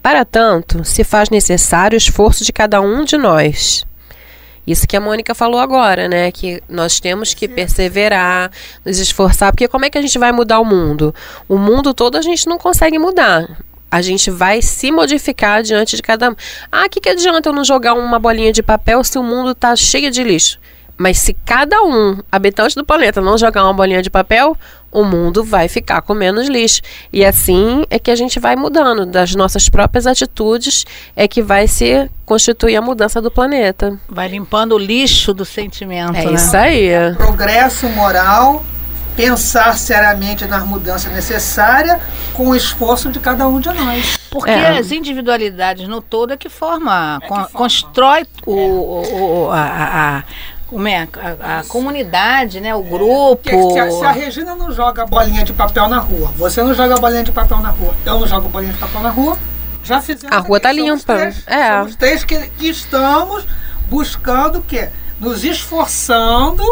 Para 0.03 0.23
tanto, 0.23 0.85
se 0.85 1.03
faz 1.03 1.31
necessário 1.31 1.95
o 1.95 1.97
esforço 1.97 2.45
de 2.45 2.53
cada 2.53 2.79
um 2.79 3.03
de 3.03 3.17
nós. 3.17 3.87
Isso 4.65 4.87
que 4.87 4.95
a 4.95 5.01
Mônica 5.01 5.33
falou 5.33 5.59
agora, 5.59 6.07
né? 6.07 6.31
Que 6.31 6.61
nós 6.69 6.99
temos 6.99 7.33
que 7.33 7.47
perseverar, 7.47 8.51
nos 8.85 8.99
esforçar, 8.99 9.51
porque 9.51 9.67
como 9.67 9.85
é 9.85 9.89
que 9.89 9.97
a 9.97 10.01
gente 10.01 10.17
vai 10.19 10.31
mudar 10.31 10.59
o 10.59 10.65
mundo? 10.65 11.13
O 11.49 11.57
mundo 11.57 11.93
todo 11.93 12.15
a 12.15 12.21
gente 12.21 12.47
não 12.47 12.57
consegue 12.57 12.99
mudar. 12.99 13.47
A 13.89 14.01
gente 14.01 14.31
vai 14.31 14.61
se 14.61 14.89
modificar 14.89 15.61
diante 15.63 15.97
de 15.97 16.01
cada. 16.01 16.33
Ah, 16.71 16.85
o 16.85 16.89
que, 16.89 17.01
que 17.01 17.09
adianta 17.09 17.49
eu 17.49 17.53
não 17.53 17.63
jogar 17.63 17.93
uma 17.93 18.17
bolinha 18.17 18.53
de 18.53 18.63
papel 18.63 19.03
se 19.03 19.19
o 19.19 19.23
mundo 19.23 19.51
está 19.51 19.75
cheio 19.75 20.09
de 20.09 20.23
lixo? 20.23 20.60
Mas 21.01 21.17
se 21.17 21.33
cada 21.45 21.81
um, 21.83 22.19
habitante 22.31 22.75
do 22.75 22.85
planeta, 22.85 23.19
não 23.21 23.37
jogar 23.37 23.63
uma 23.63 23.73
bolinha 23.73 24.01
de 24.03 24.09
papel, 24.09 24.55
o 24.91 25.03
mundo 25.03 25.43
vai 25.43 25.67
ficar 25.67 26.01
com 26.03 26.13
menos 26.13 26.47
lixo. 26.47 26.81
E 27.11 27.25
assim 27.25 27.83
é 27.89 27.97
que 27.97 28.11
a 28.11 28.15
gente 28.15 28.39
vai 28.39 28.55
mudando. 28.55 29.05
Das 29.05 29.33
nossas 29.33 29.67
próprias 29.67 30.05
atitudes 30.05 30.85
é 31.15 31.27
que 31.27 31.41
vai 31.41 31.67
se 31.67 32.07
constituir 32.25 32.75
a 32.75 32.81
mudança 32.81 33.19
do 33.19 33.31
planeta. 33.31 33.97
Vai 34.07 34.27
limpando 34.27 34.73
o 34.75 34.77
lixo 34.77 35.33
do 35.33 35.43
sentimento. 35.43 36.15
É 36.17 36.25
né? 36.25 36.33
isso 36.33 36.55
aí. 36.55 36.89
Progresso 37.17 37.89
moral, 37.89 38.63
pensar 39.15 39.77
seriamente 39.77 40.45
nas 40.45 40.63
mudanças 40.65 41.11
necessárias 41.11 41.99
com 42.33 42.49
o 42.49 42.55
esforço 42.55 43.09
de 43.09 43.19
cada 43.19 43.47
um 43.47 43.59
de 43.59 43.69
nós. 43.69 44.17
Porque 44.29 44.49
É. 44.51 44.77
as 44.77 44.91
individualidades 44.91 45.87
no 45.87 46.01
todo 46.01 46.31
é 46.33 46.37
que 46.37 46.47
forma, 46.47 47.17
que 47.21 47.27
con- 47.27 47.35
forma. 47.35 47.49
constrói 47.51 48.23
o, 48.45 48.51
o- 48.53 49.45
o- 49.45 49.51
a, 49.51 49.57
a- 49.61 50.17
a- 50.19 50.23
como 50.71 50.87
é? 50.87 51.05
A, 51.41 51.59
a 51.59 51.63
comunidade, 51.65 52.61
né? 52.61 52.73
O 52.73 52.81
grupo. 52.81 53.41
Porque 53.43 53.73
se 53.73 53.79
a, 53.79 53.91
se 53.91 54.05
a 54.05 54.11
Regina 54.11 54.55
não 54.55 54.71
joga 54.71 55.05
bolinha 55.05 55.43
de 55.43 55.51
papel 55.51 55.89
na 55.89 55.99
rua, 55.99 56.31
você 56.37 56.63
não 56.63 56.73
joga 56.73 56.95
bolinha 56.95 57.25
de 57.25 57.31
papel 57.31 57.59
na 57.59 57.69
rua, 57.69 57.93
eu 58.05 58.17
não 58.17 58.25
jogo 58.25 58.47
bolinha 58.47 58.71
de 58.71 58.79
papel 58.79 59.01
na 59.01 59.09
rua, 59.09 59.37
já 59.83 60.01
fizemos. 60.01 60.33
A 60.33 60.39
rua 60.39 60.57
aqui. 60.57 60.67
tá 60.67 60.73
Somos 60.73 60.85
limpa. 60.85 61.15
Três, 61.17 61.43
É. 61.45 61.77
Somos 61.79 61.95
três 61.97 62.23
que, 62.23 62.39
que 62.57 62.69
estamos 62.69 63.45
buscando 63.89 64.59
o 64.59 64.61
quê? 64.61 64.87
Nos 65.19 65.43
esforçando 65.43 66.63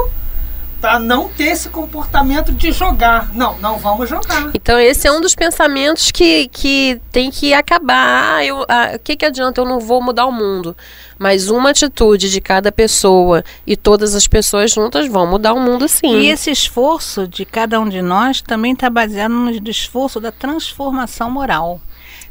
para 0.80 1.00
não 1.00 1.28
ter 1.30 1.46
esse 1.46 1.70
comportamento 1.70 2.52
de 2.52 2.72
jogar. 2.72 3.34
Não, 3.34 3.58
não 3.60 3.78
vamos 3.78 4.10
jogar. 4.10 4.52
Então 4.54 4.80
esse 4.80 5.08
é 5.08 5.12
um 5.12 5.22
dos 5.22 5.36
pensamentos 5.36 6.12
que, 6.12 6.48
que 6.48 7.00
tem 7.12 7.30
que 7.30 7.54
acabar. 7.54 8.38
Ah, 8.38 8.46
eu, 8.46 8.66
ah, 8.68 8.92
o 8.96 9.00
que, 9.00 9.16
que 9.16 9.26
adianta? 9.26 9.62
Eu 9.62 9.66
não 9.66 9.80
vou 9.80 10.02
mudar 10.02 10.26
o 10.26 10.32
mundo. 10.32 10.76
Mas 11.18 11.50
uma 11.50 11.72
atitude 11.72 12.30
de 12.30 12.40
cada 12.40 12.72
pessoa 12.72 13.44
e 13.68 13.76
todas 13.76 14.16
as 14.16 14.26
pessoas 14.26 14.72
juntas 14.72 15.08
vão 15.08 15.28
mudar 15.28 15.54
o 15.54 15.60
mundo 15.60 15.88
sim. 15.88 16.20
E 16.20 16.30
esse 16.30 16.50
esforço 16.50 17.28
de 17.28 17.44
cada 17.44 17.80
um 17.80 17.90
de 17.90 18.02
nós 18.02 18.42
também 18.42 18.72
está 18.72 18.90
baseado 18.90 19.32
no 19.32 19.52
esforço 19.70 20.20
da 20.20 20.32
transformação 20.32 21.30
moral. 21.30 21.82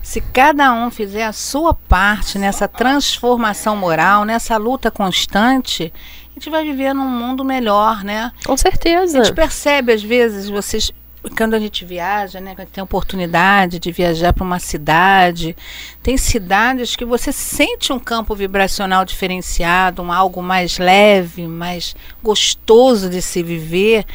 Se 0.03 0.23
cada 0.23 0.73
um 0.73 0.91
fizer 0.91 1.25
a 1.25 1.33
sua 1.33 1.75
parte 1.75 2.39
nessa 2.39 2.67
transformação 2.67 3.77
moral, 3.77 4.25
nessa 4.25 4.57
luta 4.57 4.91
constante, 4.91 5.93
a 6.39 6.41
gente 6.41 6.51
vai 6.51 6.63
viver 6.63 6.95
num 6.95 7.09
mundo 7.09 7.45
melhor, 7.45 8.05
né? 8.05 8.31
Com 8.47 8.57
certeza. 8.57 9.21
A 9.21 9.25
gente 9.25 9.35
percebe, 9.35 9.93
às 9.93 10.03
vezes, 10.03 10.49
vocês. 10.49 10.93
Quando 11.37 11.55
a 11.55 11.59
gente 11.59 11.85
viaja, 11.85 12.41
né, 12.41 12.55
quando 12.55 12.69
tem 12.69 12.83
oportunidade 12.83 13.81
de 13.81 13.91
viajar 13.91 14.33
para 14.33 14.45
uma 14.45 14.61
cidade, 14.61 15.55
tem 16.01 16.17
cidades 16.17 16.95
que 16.95 17.05
você 17.05 17.33
sente 17.33 17.93
um 17.93 17.99
campo 17.99 18.37
vibracional 18.37 19.05
diferenciado, 19.05 20.01
um 20.01 20.13
algo 20.13 20.41
mais 20.41 20.79
leve, 20.79 21.49
mais 21.49 21.97
gostoso 22.23 23.11
de 23.11 23.21
se 23.21 23.43
viver. 23.43 24.07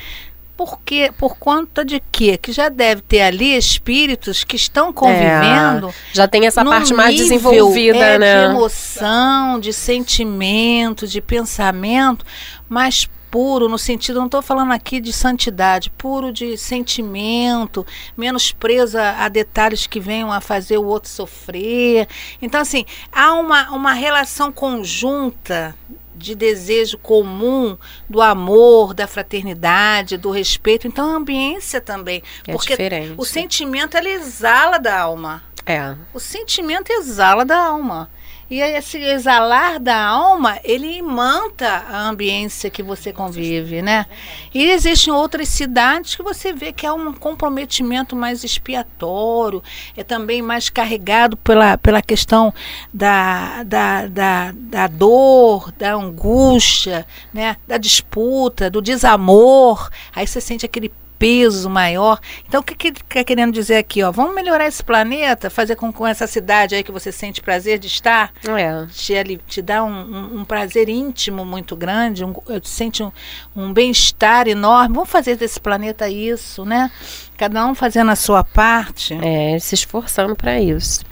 Por 0.64 0.80
quê? 0.80 1.12
Por 1.18 1.36
conta 1.36 1.84
de 1.84 2.02
quê? 2.10 2.38
Que 2.38 2.54
já 2.54 2.70
deve 2.70 3.02
ter 3.02 3.22
ali 3.22 3.58
espíritos 3.58 4.46
que 4.46 4.56
estão 4.56 4.94
convivendo 4.94 5.94
Já 6.14 6.26
tem 6.26 6.48
essa 6.48 6.64
parte 6.64 6.94
mais 6.94 7.18
desenvolvida, 7.18 7.98
é, 7.98 8.18
né? 8.18 8.48
De 8.48 8.54
emoção, 8.54 9.60
de 9.60 9.74
sentimento, 9.74 11.06
de 11.06 11.20
pensamento, 11.20 12.26
mais 12.70 13.10
puro, 13.30 13.68
no 13.68 13.78
sentido, 13.78 14.20
não 14.20 14.28
estou 14.28 14.42
falando 14.42 14.72
aqui 14.72 15.02
de 15.02 15.12
santidade, 15.12 15.90
puro 15.90 16.32
de 16.32 16.56
sentimento, 16.58 17.86
menos 18.16 18.54
preso 18.54 18.98
a, 18.98 19.26
a 19.26 19.28
detalhes 19.28 19.86
que 19.86 20.00
venham 20.00 20.32
a 20.32 20.40
fazer 20.40 20.78
o 20.78 20.86
outro 20.86 21.10
sofrer. 21.10 22.08
Então, 22.42 22.62
assim, 22.62 22.86
há 23.12 23.34
uma, 23.34 23.70
uma 23.72 23.92
relação 23.92 24.50
conjunta 24.50 25.76
de 26.24 26.36
desejo 26.36 26.98
comum 26.98 27.78
do 28.10 28.22
amor, 28.22 28.94
da 28.94 29.06
fraternidade, 29.06 30.18
do 30.18 30.32
respeito. 30.32 30.88
Então, 30.88 31.12
a 31.12 31.18
ambiência 31.18 31.82
também. 31.82 32.24
É 32.48 32.54
porque 32.54 32.74
diferente. 32.74 33.14
o 33.18 33.26
sentimento, 33.26 33.96
ele 33.98 34.10
exala 34.10 34.80
da 34.80 35.00
alma. 35.00 35.44
É. 35.66 35.96
O 36.14 36.20
sentimento 36.20 36.92
exala 36.92 37.46
da 37.46 37.58
alma. 37.58 38.10
E 38.50 38.60
esse 38.60 38.98
exalar 38.98 39.80
da 39.80 40.06
alma, 40.06 40.60
ele 40.64 40.98
imanta 40.98 41.68
a 41.68 42.08
ambiência 42.08 42.70
que 42.70 42.84
você 42.84 43.12
convive, 43.12 43.82
né? 43.82 44.06
E 44.54 44.66
existem 44.66 45.14
outras 45.14 45.48
cidades 45.48 46.16
que 46.16 46.24
você 46.24 46.54
vê 46.54 46.72
que 46.72 46.86
é 46.86 46.92
um 46.92 47.14
comprometimento 47.14 48.16
mais 48.16 48.44
expiatório, 48.44 49.64
é 49.96 50.04
também 50.04 50.42
mais 50.42 50.70
carregado 50.70 51.38
pela, 51.38 51.78
pela 51.78 52.02
questão 52.02 52.54
da, 52.94 53.64
da, 53.64 54.08
da, 54.08 54.52
da 54.54 54.88
dor, 54.88 55.72
da 55.72 55.94
angústia, 55.94 57.08
né? 57.34 57.58
da 57.68 57.78
disputa, 57.78 58.70
do 58.70 58.82
desamor. 58.82 59.90
Aí 60.14 60.28
você 60.28 60.40
sente 60.40 60.66
aquele 60.66 60.92
peso 61.24 61.70
maior. 61.70 62.20
Então, 62.46 62.60
o 62.60 62.64
que, 62.64 62.76
que 62.76 62.92
quer 63.06 63.24
querendo 63.24 63.54
dizer 63.54 63.78
aqui? 63.78 64.04
Ó? 64.04 64.12
Vamos 64.12 64.36
melhorar 64.36 64.68
esse 64.68 64.84
planeta, 64.84 65.50
fazer 65.50 65.78
com, 65.78 65.90
com 65.90 66.06
essa 66.06 66.28
cidade 66.28 66.76
aí 66.76 66.84
que 66.84 66.92
você 66.92 67.14
sente 67.14 67.40
prazer 67.42 67.80
de 67.80 67.88
estar, 67.88 68.30
É. 68.46 68.86
te, 68.92 69.40
te 69.48 69.62
dá 69.62 69.86
um, 69.86 69.90
um- 69.90 70.40
um 70.42 70.44
prazer 70.46 70.90
íntimo 70.90 71.46
muito 71.46 71.78
grande, 71.78 72.26
um, 72.26 72.34
eh, 72.50 72.60
sente 72.64 73.02
um, 73.02 73.10
um 73.56 73.72
bem-estar 73.72 74.50
enorme. 74.50 74.96
Vamos 74.96 75.10
fazer 75.10 75.38
desse 75.38 75.62
planeta 75.62 76.10
isso, 76.10 76.66
né? 76.66 76.92
Cada 77.38 77.66
um 77.66 77.74
fazendo 77.74 78.12
a 78.12 78.16
sua 78.18 78.44
parte. 78.44 79.18
É, 79.22 79.58
se 79.60 79.76
esforçando 79.76 80.36
para 80.36 80.60
isso. 80.60 81.06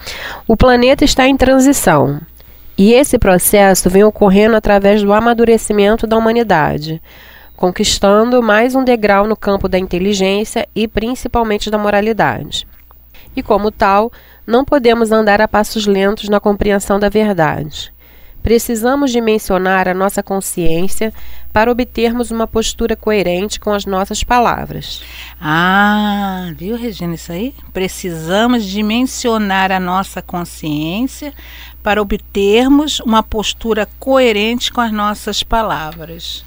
O 0.46 0.58
planeta 0.58 1.06
está 1.06 1.26
em 1.26 1.38
transição. 1.38 2.20
E 2.78 2.94
esse 2.94 3.18
processo 3.18 3.90
vem 3.90 4.04
ocorrendo 4.04 4.58
através 4.58 5.02
do 5.04 5.14
amadurecimento 5.14 6.06
da 6.06 6.18
humanidade, 6.18 7.02
conquistando 7.56 8.42
mais 8.42 8.76
um 8.76 8.84
degrau 8.84 9.28
no 9.28 9.36
campo 9.36 9.68
da 9.68 9.78
inteligência 9.78 10.68
e 10.76 10.88
principalmente 10.88 11.70
da 11.70 11.78
moralidade. 11.78 12.68
E 13.36 13.42
como 13.44 13.72
tal, 13.72 14.12
não 14.46 14.66
podemos 14.66 15.12
andar 15.12 15.42
a 15.42 15.48
passos 15.48 15.86
lentos 15.86 16.28
na 16.28 16.40
compreensão 16.40 17.00
da 17.00 17.10
verdade. 17.10 17.94
Precisamos 18.44 19.12
dimensionar 19.12 19.88
a 19.88 19.94
nossa 19.94 20.24
consciência 20.24 21.14
para 21.54 21.72
obtermos 21.72 22.32
uma 22.32 22.48
postura 22.48 22.96
coerente 22.96 23.60
com 23.60 23.72
as 23.72 23.86
nossas 23.86 24.24
palavras. 24.24 25.04
Ah, 25.40 26.52
viu, 26.56 26.76
Regina, 26.76 27.14
isso 27.14 27.32
aí? 27.32 27.54
Precisamos 27.72 28.66
dimensionar 28.66 29.72
a 29.72 29.80
nossa 29.80 30.22
consciência 30.24 31.34
para 31.84 32.02
obtermos 32.02 33.00
uma 33.00 33.22
postura 33.22 33.88
coerente 34.00 34.72
com 34.72 34.82
as 34.82 34.92
nossas 34.92 35.44
palavras. 35.44 36.44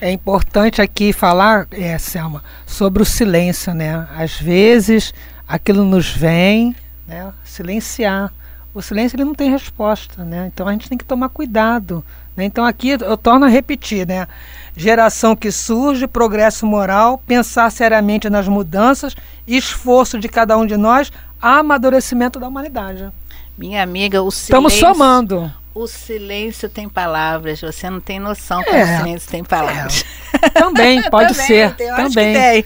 É 0.00 0.12
importante 0.12 0.80
aqui 0.80 1.12
falar, 1.12 1.66
é, 1.72 1.98
Selma, 1.98 2.42
sobre 2.66 3.02
o 3.02 3.06
silêncio, 3.06 3.74
né? 3.74 4.06
Às 4.16 4.40
vezes 4.40 5.12
aquilo 5.46 5.84
nos 5.84 6.08
vem, 6.10 6.74
né? 7.06 7.32
Silenciar. 7.44 8.32
O 8.72 8.80
silêncio 8.80 9.16
ele 9.16 9.24
não 9.24 9.34
tem 9.34 9.50
resposta, 9.50 10.24
né? 10.24 10.50
Então 10.52 10.68
a 10.68 10.72
gente 10.72 10.88
tem 10.88 10.96
que 10.96 11.04
tomar 11.04 11.30
cuidado. 11.30 12.04
Né? 12.36 12.44
Então 12.44 12.64
aqui 12.64 12.90
eu 12.90 13.16
torno 13.16 13.46
a 13.46 13.48
repetir, 13.48 14.06
né? 14.06 14.28
Geração 14.76 15.34
que 15.34 15.50
surge, 15.50 16.06
progresso 16.06 16.64
moral, 16.64 17.18
pensar 17.26 17.68
seriamente 17.72 18.30
nas 18.30 18.46
mudanças, 18.46 19.16
esforço 19.44 20.20
de 20.20 20.28
cada 20.28 20.56
um 20.56 20.64
de 20.64 20.76
nós, 20.76 21.10
amadurecimento 21.42 22.38
da 22.38 22.46
humanidade. 22.46 23.08
Minha 23.56 23.82
amiga, 23.82 24.22
o 24.22 24.28
Estamos 24.28 24.74
silêncio. 24.74 24.94
somando. 24.94 25.52
O 25.80 25.86
silêncio 25.86 26.68
tem 26.68 26.88
palavras. 26.88 27.60
Você 27.60 27.88
não 27.88 28.00
tem 28.00 28.18
noção 28.18 28.60
É. 28.62 28.64
como 28.64 28.82
o 28.82 28.96
silêncio 28.98 29.30
tem 29.30 29.44
palavras. 29.44 30.04
Também 30.54 31.02
pode 31.10 31.32
Também, 31.34 31.46
ser. 31.46 31.74
eu 31.78 31.94
acho 31.94 32.08
que 32.08 32.14
também. 32.14 32.34
tem. 32.62 32.64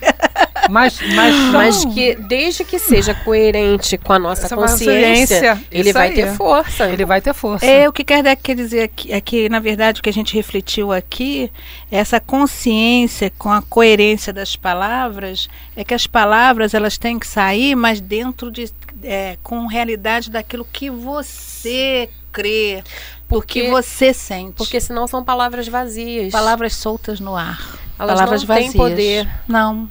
Mas, 0.70 0.98
mas, 1.14 1.34
Mas 1.52 1.84
que 1.86 2.14
desde 2.16 2.64
que 2.64 2.78
seja 2.78 3.14
coerente 3.14 3.96
com 3.98 4.12
a 4.12 4.18
nossa 4.18 4.46
Essa 4.46 4.56
consciência, 4.56 5.36
consciência, 5.54 5.66
ele 5.70 5.92
vai 5.92 6.08
aí. 6.08 6.14
ter 6.14 6.34
força. 6.34 6.88
ele 6.88 7.04
vai 7.04 7.20
ter 7.20 7.32
força. 7.34 7.64
É, 7.66 7.88
o 7.88 7.92
que 7.92 8.02
Kardec 8.04 8.42
quer 8.42 8.56
dizer 8.56 8.82
aqui, 8.82 9.12
é 9.12 9.20
que, 9.20 9.48
na 9.48 9.58
verdade, 9.60 10.00
o 10.00 10.02
que 10.02 10.08
a 10.10 10.12
gente 10.12 10.34
refletiu 10.34 10.92
aqui, 10.92 11.50
essa 11.90 12.18
consciência 12.20 13.32
com 13.38 13.50
a 13.50 13.62
coerência 13.62 14.32
das 14.32 14.56
palavras, 14.56 15.48
é 15.76 15.84
que 15.84 15.94
as 15.94 16.06
palavras 16.06 16.74
elas 16.74 16.96
têm 16.98 17.18
que 17.18 17.26
sair, 17.26 17.74
mas 17.74 18.00
dentro 18.00 18.50
de. 18.50 18.70
é, 19.02 19.36
com 19.42 19.66
realidade 19.66 20.30
daquilo 20.30 20.66
que 20.70 20.90
você 20.90 22.08
crê, 22.32 22.82
Porque- 23.28 23.62
porque 23.62 23.70
você 23.70 24.12
sente. 24.14 24.54
Porque 24.56 24.80
senão 24.80 25.06
são 25.06 25.22
palavras 25.22 25.68
vazias. 25.68 26.32
palavras 26.32 26.74
soltas 26.74 27.20
no 27.20 27.36
ar. 27.36 27.58
Elas 27.98 28.14
palavras 28.14 28.40
não 28.42 28.48
vazias. 28.48 28.72
poder. 28.74 29.28
Não. 29.46 29.88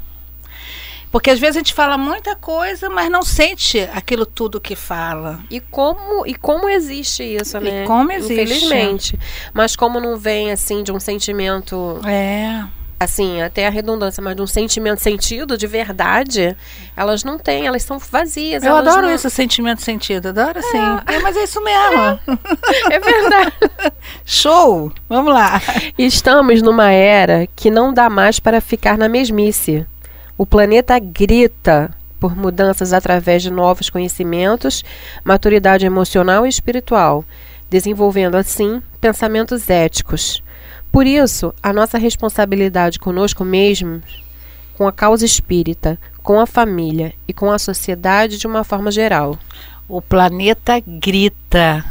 Porque 1.12 1.30
às 1.30 1.40
vezes 1.40 1.58
a 1.58 1.60
gente 1.60 1.74
fala 1.74 1.98
muita 1.98 2.38
coisa, 2.38 2.90
mas 2.90 3.10
não 3.12 3.22
sente 3.22 3.82
aquilo 3.94 4.26
tudo 4.26 4.62
que 4.62 4.78
fala. 4.78 5.40
E 5.50 5.60
como, 5.60 6.26
e 6.26 6.34
como 6.34 6.70
existe 6.70 7.22
isso, 7.22 7.58
E 7.58 7.60
né? 7.60 7.86
como 7.86 8.12
existe. 8.14 8.34
Infelizmente. 8.34 9.20
Mas 9.54 9.76
como 9.76 10.00
não 10.00 10.18
vem, 10.18 10.52
assim, 10.52 10.82
de 10.84 10.92
um 10.92 11.00
sentimento, 11.02 12.00
É. 12.06 12.64
assim, 13.04 13.42
até 13.42 13.66
a 13.66 13.70
redundância, 13.72 14.22
mas 14.22 14.36
de 14.36 14.42
um 14.44 14.48
sentimento 14.48 15.00
sentido, 15.02 15.58
de 15.58 15.66
verdade, 15.66 16.56
elas 16.96 17.24
não 17.24 17.40
têm, 17.40 17.66
elas 17.66 17.82
são 17.82 17.98
vazias. 17.98 18.64
Eu 18.64 18.76
adoro 18.76 19.08
não- 19.08 19.16
isso, 19.16 19.28
sentimento 19.30 19.82
sentido. 19.82 20.28
Adoro 20.30 20.62
sim. 20.62 20.78
É, 21.08 21.20
mas 21.20 21.36
é 21.36 21.44
isso 21.44 21.60
mesmo. 21.64 22.20
É 22.92 23.00
verdade. 23.00 23.54
Show! 24.24 24.92
Vamos 25.10 25.34
lá. 25.34 25.60
Estamos 25.98 26.62
numa 26.62 26.92
era 26.92 27.48
que 27.56 27.72
não 27.72 27.92
dá 27.92 28.08
mais 28.08 28.40
para 28.40 28.62
ficar 28.62 28.98
na 29.00 29.10
mesmice. 29.10 29.84
O 30.38 30.46
planeta 30.46 31.00
grita 31.00 31.90
por 32.20 32.36
mudanças 32.36 32.94
através 32.94 33.42
de 33.42 33.50
novos 33.50 33.90
conhecimentos, 33.90 34.84
maturidade 35.24 35.88
emocional 35.88 36.46
e 36.46 36.50
espiritual, 36.50 37.26
desenvolvendo 37.68 38.36
assim 38.36 38.80
pensamentos 39.00 39.68
éticos. 39.72 40.44
Por 40.92 41.08
isso, 41.08 41.54
a 41.64 41.72
nossa 41.72 41.98
responsabilidade 41.98 43.00
conosco 43.00 43.46
mesmos, 43.46 44.04
com 44.78 44.88
a 44.88 44.92
causa 44.92 45.26
espírita, 45.26 45.98
com 46.22 46.40
a 46.40 46.46
família 46.46 47.14
e 47.28 47.34
com 47.34 47.50
a 47.50 47.58
sociedade 47.58 48.38
de 48.38 48.46
uma 48.46 48.64
forma 48.64 48.92
geral. 48.92 49.38
O 49.88 50.02
planeta 50.02 50.82
grita. 50.86 51.86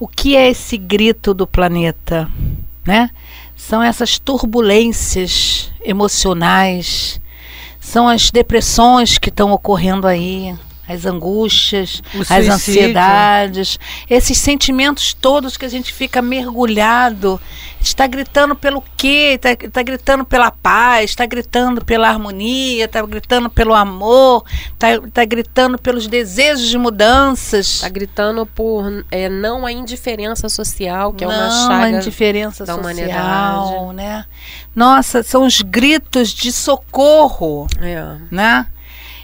O 0.00 0.08
que 0.08 0.34
é 0.34 0.48
esse 0.48 0.78
grito 0.78 1.34
do 1.34 1.46
planeta? 1.46 2.28
Né? 2.86 3.10
São 3.54 3.82
essas 3.82 4.18
turbulências 4.18 5.70
emocionais, 5.84 7.20
são 7.80 8.08
as 8.08 8.30
depressões 8.30 9.18
que 9.18 9.28
estão 9.28 9.52
ocorrendo 9.52 10.06
aí, 10.06 10.54
as 10.88 11.04
angústias, 11.06 12.02
O 12.14 12.20
as 12.20 12.26
suicídio. 12.28 12.52
ansiedades, 12.52 13.78
esses 14.08 14.38
sentimentos 14.38 15.12
todos 15.14 15.56
que 15.56 15.64
a 15.64 15.68
gente 15.68 15.92
fica 15.92 16.20
mergulhado. 16.22 17.40
Está 17.80 18.06
gritando 18.06 18.56
pelo 18.56 18.82
quê? 18.96 19.38
Está 19.40 19.54
tá 19.70 19.82
gritando 19.82 20.24
pela 20.24 20.50
paz, 20.50 21.10
está 21.10 21.24
gritando 21.24 21.84
pela 21.84 22.08
harmonia, 22.08 22.84
está 22.86 23.00
gritando 23.06 23.48
pelo 23.48 23.74
amor, 23.74 24.44
está 24.72 24.88
tá 25.12 25.24
gritando 25.24 25.78
pelos 25.78 26.08
desejos 26.08 26.68
de 26.68 26.76
mudanças. 26.78 27.76
Está 27.76 27.88
gritando 27.88 28.44
por 28.44 29.04
é, 29.10 29.28
não 29.28 29.64
a 29.64 29.70
indiferença 29.70 30.48
social, 30.48 31.12
que 31.12 31.22
é 31.22 31.28
uma 31.28 31.36
Não, 31.48 31.68
chaga 31.68 31.84
a 31.84 31.90
indiferença 31.90 32.64
da 32.64 32.74
social, 32.74 32.92
humanidade. 32.92 33.94
né? 33.94 34.24
Nossa, 34.74 35.22
são 35.22 35.44
os 35.46 35.60
gritos 35.60 36.30
de 36.30 36.50
socorro, 36.50 37.66
É. 37.80 38.16
né? 38.30 38.66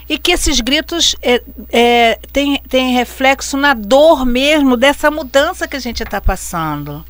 E 0.08 0.18
que 0.18 0.32
esses 0.32 0.60
gritos 0.60 1.16
é, 1.22 1.42
é, 1.70 2.18
têm 2.32 2.60
tem 2.68 2.94
reflexo 2.94 3.56
na 3.56 3.74
dor 3.74 4.26
mesmo 4.26 4.76
dessa 4.76 5.10
mudança 5.10 5.66
que 5.68 5.76
a 5.76 5.80
gente 5.80 6.02
está 6.02 6.20
passando. 6.20 7.04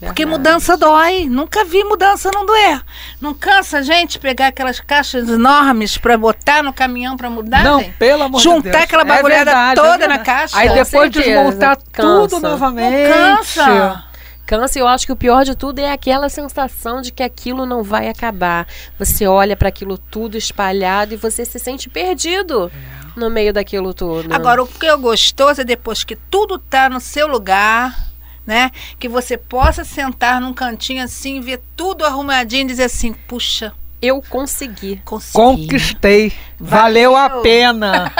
Porque 0.00 0.24
verdade. 0.24 0.26
mudança 0.26 0.76
dói. 0.76 1.26
Nunca 1.26 1.64
vi 1.64 1.84
mudança 1.84 2.30
não 2.34 2.46
doer. 2.46 2.80
Não 3.20 3.34
cansa 3.34 3.78
a 3.78 3.82
gente 3.82 4.18
pegar 4.18 4.46
aquelas 4.46 4.80
caixas 4.80 5.28
enormes 5.28 5.98
para 5.98 6.16
botar 6.16 6.62
no 6.62 6.72
caminhão 6.72 7.16
para 7.16 7.28
mudar? 7.28 7.62
Não, 7.62 7.80
gente? 7.80 7.92
pelo 7.98 8.22
amor 8.22 8.38
de 8.38 8.44
Juntar 8.44 8.70
Deus. 8.70 8.84
aquela 8.84 9.02
É 9.02 9.06
bagulhada 9.06 9.44
verdade, 9.44 9.80
toda 9.80 10.04
é 10.04 10.08
na 10.08 10.18
caixa? 10.18 10.56
Aí 10.56 10.72
depois 10.72 11.10
desmontar 11.10 11.76
cansa. 11.92 12.28
tudo 12.28 12.40
Não 12.40 12.50
novamente. 12.50 13.08
Não 13.08 13.36
cansa. 13.36 14.04
Cansa, 14.46 14.78
eu 14.78 14.86
acho 14.86 15.06
que 15.06 15.12
o 15.12 15.16
pior 15.16 15.44
de 15.44 15.54
tudo 15.54 15.78
é 15.78 15.90
aquela 15.90 16.28
sensação 16.28 17.00
de 17.00 17.10
que 17.10 17.22
aquilo 17.22 17.64
não 17.64 17.82
vai 17.82 18.08
acabar. 18.08 18.66
Você 18.98 19.26
olha 19.26 19.56
para 19.56 19.68
aquilo 19.68 19.96
tudo 19.96 20.36
espalhado 20.36 21.14
e 21.14 21.16
você 21.16 21.44
se 21.44 21.58
sente 21.58 21.88
perdido 21.88 22.70
no 23.16 23.30
meio 23.30 23.52
daquilo 23.52 23.94
tudo. 23.94 24.32
Agora, 24.34 24.62
o 24.62 24.66
que 24.66 24.86
é 24.86 24.96
gostoso 24.96 25.62
é 25.62 25.64
depois 25.64 26.04
que 26.04 26.16
tudo 26.16 26.58
tá 26.58 26.88
no 26.90 27.00
seu 27.00 27.26
lugar, 27.26 28.08
né? 28.46 28.70
Que 28.98 29.08
você 29.08 29.38
possa 29.38 29.84
sentar 29.84 30.40
num 30.40 30.52
cantinho 30.52 31.02
assim, 31.02 31.40
ver 31.40 31.62
tudo 31.74 32.04
arrumadinho 32.04 32.64
e 32.64 32.66
dizer 32.66 32.84
assim, 32.84 33.12
puxa, 33.12 33.72
eu 34.06 34.22
consegui. 34.28 35.00
consegui. 35.04 35.32
Conquistei. 35.34 36.32
Valeu 36.58 37.16
a 37.16 37.28
Valeu. 37.28 37.42
pena. 37.42 38.12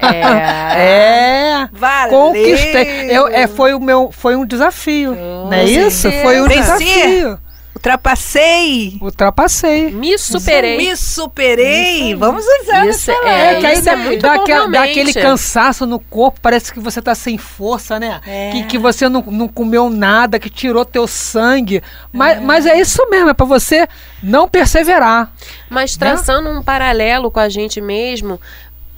É. 0.00 0.74
É. 0.76 1.68
Valeu. 1.72 2.10
Conquistei. 2.10 3.10
Eu, 3.10 3.28
é, 3.28 3.46
foi, 3.46 3.74
o 3.74 3.80
meu, 3.80 4.10
foi 4.10 4.34
um 4.36 4.44
desafio. 4.44 5.14
não 5.14 5.52
é 5.52 5.64
isso? 5.64 6.10
Foi 6.22 6.40
um 6.40 6.48
desafio. 6.48 7.38
Ultrapassei. 7.84 8.96
Ultrapassei. 8.98 9.90
Me 9.90 10.16
superei. 10.16 10.78
Me 10.78 10.96
superei. 10.96 12.14
Vamos 12.14 12.42
usar 12.62 12.86
Isso 12.86 13.10
essa 13.10 13.28
é, 13.28 13.50
lei. 13.50 13.60
que 13.60 13.66
aí 13.66 13.78
isso 13.78 13.88
é 13.90 13.96
dá- 13.96 14.02
muito 14.02 14.22
dá, 14.22 14.66
dá 14.68 14.82
aquele 14.84 15.12
cansaço 15.12 15.84
no 15.84 16.00
corpo, 16.00 16.40
parece 16.40 16.72
que 16.72 16.80
você 16.80 17.02
tá 17.02 17.14
sem 17.14 17.36
força, 17.36 18.00
né? 18.00 18.22
É. 18.26 18.52
Que, 18.52 18.64
que 18.64 18.78
você 18.78 19.06
não, 19.06 19.20
não 19.20 19.48
comeu 19.48 19.90
nada, 19.90 20.38
que 20.38 20.48
tirou 20.48 20.82
teu 20.86 21.06
sangue. 21.06 21.82
Mas, 22.10 22.40
mas 22.40 22.64
é 22.64 22.80
isso 22.80 23.06
mesmo, 23.10 23.28
é 23.28 23.34
pra 23.34 23.44
você 23.44 23.86
não 24.22 24.48
perseverar. 24.48 25.30
Mas 25.68 25.94
traçando 25.94 26.48
um 26.48 26.62
paralelo 26.62 27.30
com 27.30 27.40
a 27.40 27.50
gente 27.50 27.82
mesmo, 27.82 28.40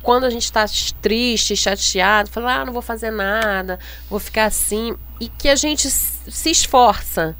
quando 0.01 0.25
a 0.25 0.31
gente 0.31 0.44
está 0.44 0.64
triste, 1.03 1.57
chateado, 1.57 2.31
fala, 2.31 2.61
ah, 2.61 2.64
não 2.64 2.72
vou 2.72 2.83
fazer 2.83 3.11
nada, 3.11 3.81
vou 4.09 4.20
ficar 4.20 4.44
assim, 4.44 4.94
e 5.20 5.27
que 5.29 5.49
a 5.49 5.57
gente 5.57 5.90
se 5.90 6.51
esforça 6.51 7.35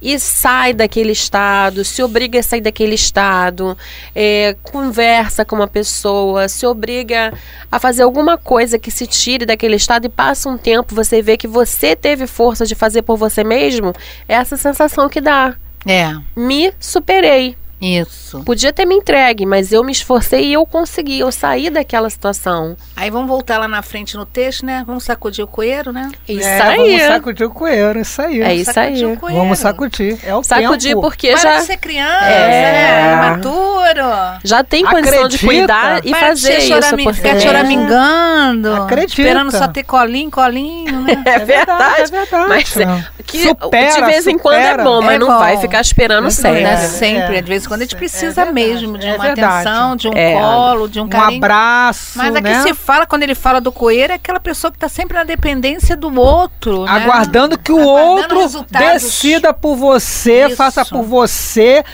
e 0.00 0.18
sai 0.18 0.72
daquele 0.72 1.12
estado, 1.12 1.84
se 1.84 2.02
obriga 2.02 2.40
a 2.40 2.42
sair 2.42 2.60
daquele 2.60 2.94
estado, 2.94 3.76
é, 4.14 4.56
conversa 4.62 5.44
com 5.44 5.56
uma 5.56 5.68
pessoa, 5.68 6.48
se 6.48 6.66
obriga 6.66 7.32
a 7.70 7.78
fazer 7.78 8.02
alguma 8.02 8.38
coisa 8.38 8.78
que 8.78 8.90
se 8.90 9.06
tire 9.06 9.44
daquele 9.44 9.76
estado 9.76 10.06
e 10.06 10.08
passa 10.08 10.48
um 10.48 10.56
tempo, 10.56 10.94
você 10.94 11.20
vê 11.20 11.36
que 11.36 11.46
você 11.46 11.94
teve 11.94 12.26
força 12.26 12.64
de 12.64 12.74
fazer 12.74 13.02
por 13.02 13.16
você 13.16 13.44
mesmo, 13.44 13.92
é 14.28 14.34
essa 14.34 14.56
sensação 14.56 15.08
que 15.08 15.20
dá. 15.20 15.54
É, 15.86 16.14
Me 16.36 16.72
superei. 16.78 17.59
Isso. 17.80 18.42
Podia 18.44 18.72
ter 18.72 18.84
me 18.84 18.94
entregue, 18.94 19.46
mas 19.46 19.72
eu 19.72 19.82
me 19.82 19.92
esforcei 19.92 20.46
e 20.46 20.52
eu 20.52 20.66
consegui, 20.66 21.18
eu 21.20 21.32
saí 21.32 21.70
daquela 21.70 22.08
situação. 22.10 22.76
Aí 22.96 23.10
vamos 23.10 23.28
voltar 23.28 23.58
lá 23.58 23.66
na 23.68 23.82
frente 23.82 24.16
no 24.16 24.26
texto, 24.26 24.64
né? 24.66 24.84
Vamos 24.86 25.04
sacudir 25.04 25.44
o 25.44 25.48
coelho, 25.48 25.92
né? 25.92 26.10
Isso 26.28 26.46
é, 26.46 26.60
aí. 26.60 26.76
Vamos 26.98 27.02
sacudir 27.14 27.46
o 27.46 27.50
coelho, 27.50 28.00
isso 28.00 28.22
aí. 28.22 28.42
É 28.42 28.54
isso 28.54 28.72
Sacudir 28.72 29.06
aí. 29.06 29.12
o 29.12 29.16
coelho. 29.16 29.38
Vamos 29.38 29.58
sacudir. 29.58 30.18
É 30.24 30.34
o 30.34 30.42
Sacudir 30.42 30.90
tempo. 30.90 31.00
porque 31.00 31.32
Para 31.32 31.40
já, 31.40 31.56
de 31.60 31.64
ser 31.66 31.76
criança, 31.78 32.24
É. 32.24 32.72
né? 32.72 33.12
Imaturo. 33.14 34.00
já 34.44 34.62
tem 34.62 34.84
condição 34.84 35.28
de 35.28 35.36
Acredita? 35.36 35.46
cuidar 35.46 36.00
e 36.04 36.10
Para 36.10 36.20
de 36.20 36.26
fazer 36.28 36.52
ser 36.52 36.58
isso. 36.58 36.68
chorami- 36.68 37.04
Porque... 37.04 37.20
Ficar 37.20 37.40
choramingando. 37.40 38.74
Acredita. 38.82 39.20
Esperando 39.22 39.50
só 39.52 39.68
ter 39.68 39.82
colinho, 39.84 40.30
colinho, 40.30 41.00
né? 41.02 41.22
É 41.26 41.38
verdade. 41.40 42.02
É 42.02 42.06
verdade. 42.06 42.48
Mas 42.48 42.76
é, 42.76 43.04
que 43.26 43.42
Supera, 43.42 43.94
de 43.94 44.00
vez 44.06 44.26
em 44.26 44.38
quando 44.38 44.56
é 44.58 44.70
supera. 44.70 44.84
bom, 44.84 45.00
mas 45.02 45.14
É 45.14 45.18
não 45.18 45.38
vai 45.38 45.56
ficar 45.58 45.80
esperando 45.80 46.26
É 46.26 46.30
sempre. 46.30 46.62
Não 46.62 46.70
é 46.70 46.72
É, 46.74 46.76
sempre. 46.76 47.36
é. 47.36 47.42
de 47.42 47.48
vez 47.48 47.64
em 47.64 47.68
quando 47.70 47.82
a 47.82 47.84
gente 47.84 47.94
É 47.94 47.98
precisa 47.98 48.44
verdade. 48.44 48.52
mesmo 48.52 48.98
de 48.98 49.06
É 49.06 49.14
uma 49.14 49.24
verdade. 49.24 49.68
atenção, 49.68 49.94
de 49.96 50.08
um 50.08 50.12
É. 50.12 50.32
colo, 50.40 50.88
de 50.88 51.00
um 51.00 51.04
Um 51.04 51.08
carinho. 51.08 51.36
abraço, 51.38 52.18
Mas 52.18 52.34
aqui 52.34 52.42
né? 52.50 52.62
se 52.62 52.74
fala, 52.74 53.06
quando 53.06 53.22
ele 53.22 53.34
fala 53.36 53.60
do 53.60 53.70
coelho, 53.70 54.10
é 54.10 54.16
aquela 54.16 54.40
pessoa 54.40 54.72
que 54.72 54.76
está 54.76 54.88
sempre 54.88 55.16
na 55.16 55.22
dependência 55.22 55.96
do 55.96 56.12
outro. 56.20 56.84
né? 56.84 56.90
Aguardando 56.90 57.56
que 57.56 57.70
o 57.70 57.78
Aguardando 57.78 58.20
outro 58.20 58.38
resultados. 58.40 59.02
decida 59.02 59.54
por 59.54 59.76
você, 59.76 60.48
Isso. 60.48 60.56
faça 60.56 60.84
por 60.84 61.04
você. 61.04 61.84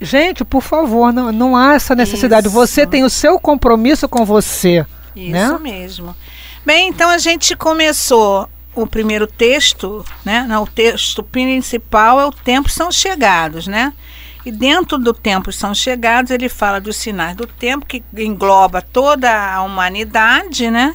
Gente, 0.00 0.44
por 0.44 0.62
favor, 0.62 1.12
não, 1.12 1.32
não 1.32 1.56
há 1.56 1.74
essa 1.74 1.94
necessidade. 1.96 2.46
Isso. 2.46 2.54
Você 2.54 2.86
tem 2.86 3.02
o 3.02 3.10
seu 3.10 3.38
compromisso 3.40 4.08
com 4.08 4.24
você. 4.24 4.86
Isso 5.16 5.30
né? 5.32 5.58
mesmo. 5.60 6.14
Bem, 6.64 6.88
então 6.88 7.10
a 7.10 7.18
gente 7.18 7.56
começou 7.56 8.48
o 8.74 8.86
primeiro 8.86 9.26
texto, 9.26 10.04
né? 10.24 10.44
Não, 10.48 10.62
o 10.62 10.66
texto 10.66 11.22
principal 11.22 12.20
é 12.20 12.24
o 12.26 12.32
Tempos 12.32 12.72
São 12.72 12.90
Chegados, 12.90 13.66
né? 13.66 13.92
E 14.44 14.52
dentro 14.52 14.98
do 14.98 15.14
Tempos 15.14 15.56
São 15.56 15.74
Chegados, 15.74 16.30
ele 16.30 16.48
fala 16.48 16.80
dos 16.80 16.96
sinais 16.96 17.34
do 17.34 17.46
tempo, 17.46 17.86
que 17.86 18.04
engloba 18.16 18.82
toda 18.82 19.54
a 19.54 19.62
humanidade, 19.62 20.70
né? 20.70 20.94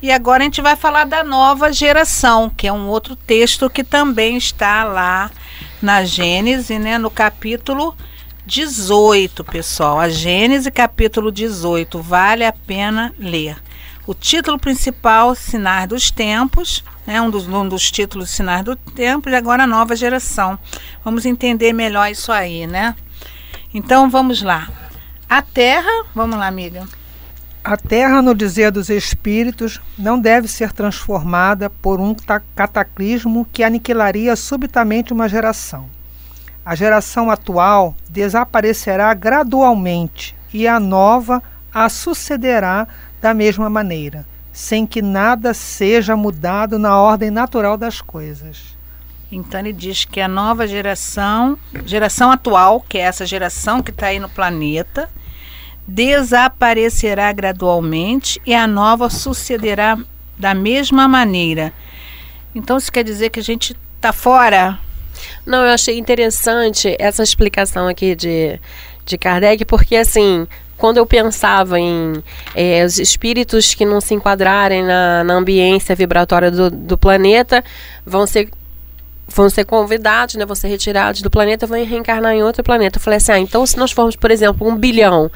E 0.00 0.10
agora 0.12 0.42
a 0.42 0.44
gente 0.44 0.60
vai 0.60 0.76
falar 0.76 1.04
da 1.04 1.24
nova 1.24 1.72
geração, 1.72 2.48
que 2.48 2.66
é 2.66 2.72
um 2.72 2.86
outro 2.86 3.16
texto 3.16 3.68
que 3.68 3.82
também 3.82 4.36
está 4.36 4.84
lá 4.84 5.30
na 5.82 6.04
Gênese, 6.04 6.78
né? 6.78 6.96
No 6.98 7.10
capítulo 7.10 7.96
18, 8.44 9.42
pessoal. 9.42 9.98
A 9.98 10.08
Gênese, 10.08 10.70
capítulo 10.70 11.32
18. 11.32 12.00
Vale 12.00 12.44
a 12.44 12.52
pena 12.52 13.12
ler. 13.18 13.56
O 14.06 14.14
título 14.14 14.58
principal, 14.58 15.34
Sinais 15.34 15.88
dos 15.88 16.10
Tempos, 16.10 16.84
né, 17.06 17.20
um, 17.20 17.28
dos, 17.28 17.48
um 17.48 17.68
dos 17.68 17.90
títulos 17.90 18.30
Sinais 18.30 18.64
do 18.64 18.76
Tempo, 18.76 19.28
e 19.28 19.34
agora 19.34 19.64
a 19.64 19.66
nova 19.66 19.96
geração. 19.96 20.56
Vamos 21.04 21.26
entender 21.26 21.72
melhor 21.72 22.08
isso 22.10 22.30
aí, 22.30 22.66
né? 22.66 22.94
Então 23.74 24.08
vamos 24.08 24.42
lá. 24.42 24.68
A 25.28 25.42
Terra, 25.42 26.04
vamos 26.14 26.38
lá, 26.38 26.46
amiga. 26.46 26.86
A 27.64 27.76
terra, 27.76 28.22
no 28.22 28.32
dizer 28.32 28.70
dos 28.70 28.88
espíritos, 28.88 29.80
não 29.98 30.20
deve 30.20 30.46
ser 30.46 30.72
transformada 30.72 31.68
por 31.68 31.98
um 31.98 32.14
ta- 32.14 32.40
cataclismo 32.54 33.44
que 33.52 33.64
aniquilaria 33.64 34.36
subitamente 34.36 35.12
uma 35.12 35.28
geração. 35.28 35.90
A 36.64 36.76
geração 36.76 37.28
atual 37.28 37.96
desaparecerá 38.08 39.12
gradualmente 39.14 40.36
e 40.54 40.68
a 40.68 40.78
nova 40.78 41.42
a 41.74 41.88
sucederá 41.88 42.86
da 43.26 43.34
mesma 43.34 43.68
maneira, 43.68 44.24
sem 44.52 44.86
que 44.86 45.02
nada 45.02 45.52
seja 45.52 46.14
mudado 46.14 46.78
na 46.78 46.96
ordem 46.96 47.28
natural 47.28 47.76
das 47.76 48.00
coisas. 48.00 48.76
Então 49.32 49.58
ele 49.58 49.72
diz 49.72 50.04
que 50.04 50.20
a 50.20 50.28
nova 50.28 50.64
geração, 50.64 51.58
geração 51.84 52.30
atual, 52.30 52.80
que 52.88 52.98
é 52.98 53.00
essa 53.00 53.26
geração 53.26 53.82
que 53.82 53.90
está 53.90 54.06
aí 54.06 54.20
no 54.20 54.28
planeta, 54.28 55.10
desaparecerá 55.88 57.32
gradualmente 57.32 58.40
e 58.46 58.54
a 58.54 58.64
nova 58.68 59.10
sucederá 59.10 59.98
da 60.38 60.54
mesma 60.54 61.08
maneira. 61.08 61.72
Então 62.54 62.76
isso 62.76 62.92
quer 62.92 63.02
dizer 63.02 63.30
que 63.30 63.40
a 63.40 63.42
gente 63.42 63.76
está 63.96 64.12
fora? 64.12 64.78
Não, 65.44 65.64
eu 65.64 65.74
achei 65.74 65.98
interessante 65.98 66.94
essa 67.00 67.24
explicação 67.24 67.88
aqui 67.88 68.14
de, 68.14 68.60
de 69.04 69.18
Kardec, 69.18 69.64
porque 69.64 69.96
assim, 69.96 70.46
quando 70.76 70.98
eu 70.98 71.06
pensava 71.06 71.78
em 71.78 72.22
é, 72.54 72.84
os 72.84 72.98
espíritos 72.98 73.74
que 73.74 73.84
não 73.84 74.00
se 74.00 74.14
enquadrarem 74.14 74.82
na, 74.82 75.24
na 75.24 75.34
ambiência 75.34 75.94
vibratória 75.94 76.50
do, 76.50 76.70
do 76.70 76.98
planeta 76.98 77.64
vão 78.04 78.26
ser 78.26 78.50
vão 79.28 79.50
ser 79.50 79.64
convidados, 79.64 80.36
né, 80.36 80.46
vão 80.46 80.54
ser 80.54 80.68
retirados 80.68 81.20
do 81.20 81.28
planeta, 81.28 81.66
vão 81.66 81.84
reencarnar 81.84 82.32
em 82.32 82.42
outro 82.42 82.62
planeta. 82.62 82.98
Eu 82.98 83.02
falei 83.02 83.16
assim, 83.16 83.32
ah, 83.32 83.38
então 83.38 83.66
se 83.66 83.76
nós 83.76 83.90
formos, 83.90 84.14
por 84.14 84.30
exemplo, 84.30 84.66
um 84.66 84.76
bilhão, 84.76 85.30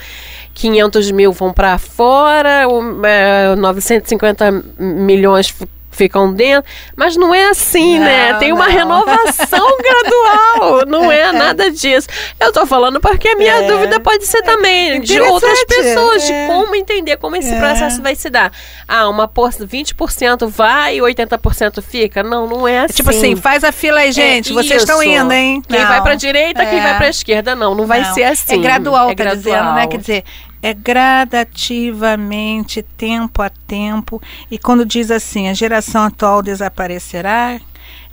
500 0.55 1.11
mil 1.11 1.33
vão 1.33 1.53
para 1.53 1.77
fora, 1.77 2.69
um, 2.69 3.05
é, 3.05 3.57
950 3.57 4.65
milhões 4.79 5.53
ficam 5.91 6.33
dentro, 6.33 6.71
mas 6.97 7.17
não 7.17 7.35
é 7.35 7.49
assim, 7.49 7.99
né? 7.99 8.29
não, 8.29 8.33
né? 8.33 8.39
Tem 8.39 8.53
uma 8.53 8.67
não. 8.67 8.73
renovação 8.73 9.77
gradual, 9.79 10.87
não 10.87 11.11
é 11.11 11.33
nada 11.33 11.71
disso. 11.71 12.09
Eu 12.39 12.53
tô 12.53 12.65
falando 12.65 13.01
porque 13.01 13.29
a 13.29 13.37
minha 13.37 13.57
é. 13.57 13.67
dúvida 13.67 14.01
pode 14.01 14.27
ser 14.27 14.43
também 14.43 15.01
de 15.01 15.21
outras 15.21 15.65
pessoas, 15.65 16.29
é. 16.29 16.47
de 16.47 16.53
como 16.53 16.75
entender 16.75 17.17
como 17.17 17.37
esse 17.37 17.53
é. 17.53 17.59
processo 17.59 18.01
vai 18.01 18.15
se 18.15 18.31
dar. 18.31 18.53
Ah, 18.87 19.09
uma 19.09 19.27
por 19.27 19.51
20% 19.51 20.49
vai 20.49 20.99
e 20.99 21.01
80% 21.01 21.83
fica? 21.83 22.23
Não, 22.23 22.47
não 22.47 22.67
é 22.67 22.81
assim. 22.81 22.95
Tipo 22.95 23.11
assim, 23.11 23.37
faz 23.37 23.65
a 23.65 23.73
fila 23.73 24.01
aí, 24.01 24.13
gente, 24.13 24.53
vocês 24.53 24.83
estão 24.83 25.03
indo, 25.03 25.33
hein? 25.33 25.63
Quem 25.67 25.81
não. 25.81 25.89
vai 25.89 26.03
para 26.03 26.15
direita, 26.15 26.65
quem 26.65 26.81
vai 26.81 26.97
para 26.97 27.09
esquerda, 27.09 27.55
não, 27.55 27.75
não 27.75 27.87
vai 27.87 28.05
ser 28.13 28.25
assim. 28.25 28.55
É 28.55 28.59
gradual, 28.59 29.11
é 29.11 29.15
tá 29.15 29.25
gradual. 29.25 29.37
dizendo, 29.37 29.75
né? 29.75 29.87
Quer 29.87 29.99
dizer, 29.99 30.25
é 30.63 30.75
gradativamente, 30.75 32.83
tempo 32.83 33.43
a 33.43 33.51
tempo. 33.51 34.21
E 34.51 34.59
quando 34.59 34.85
diz 34.85 35.11
assim, 35.11 35.49
a 35.49 35.55
geração 35.55 36.05
atual 36.05 36.43
desaparecerá, 36.43 37.59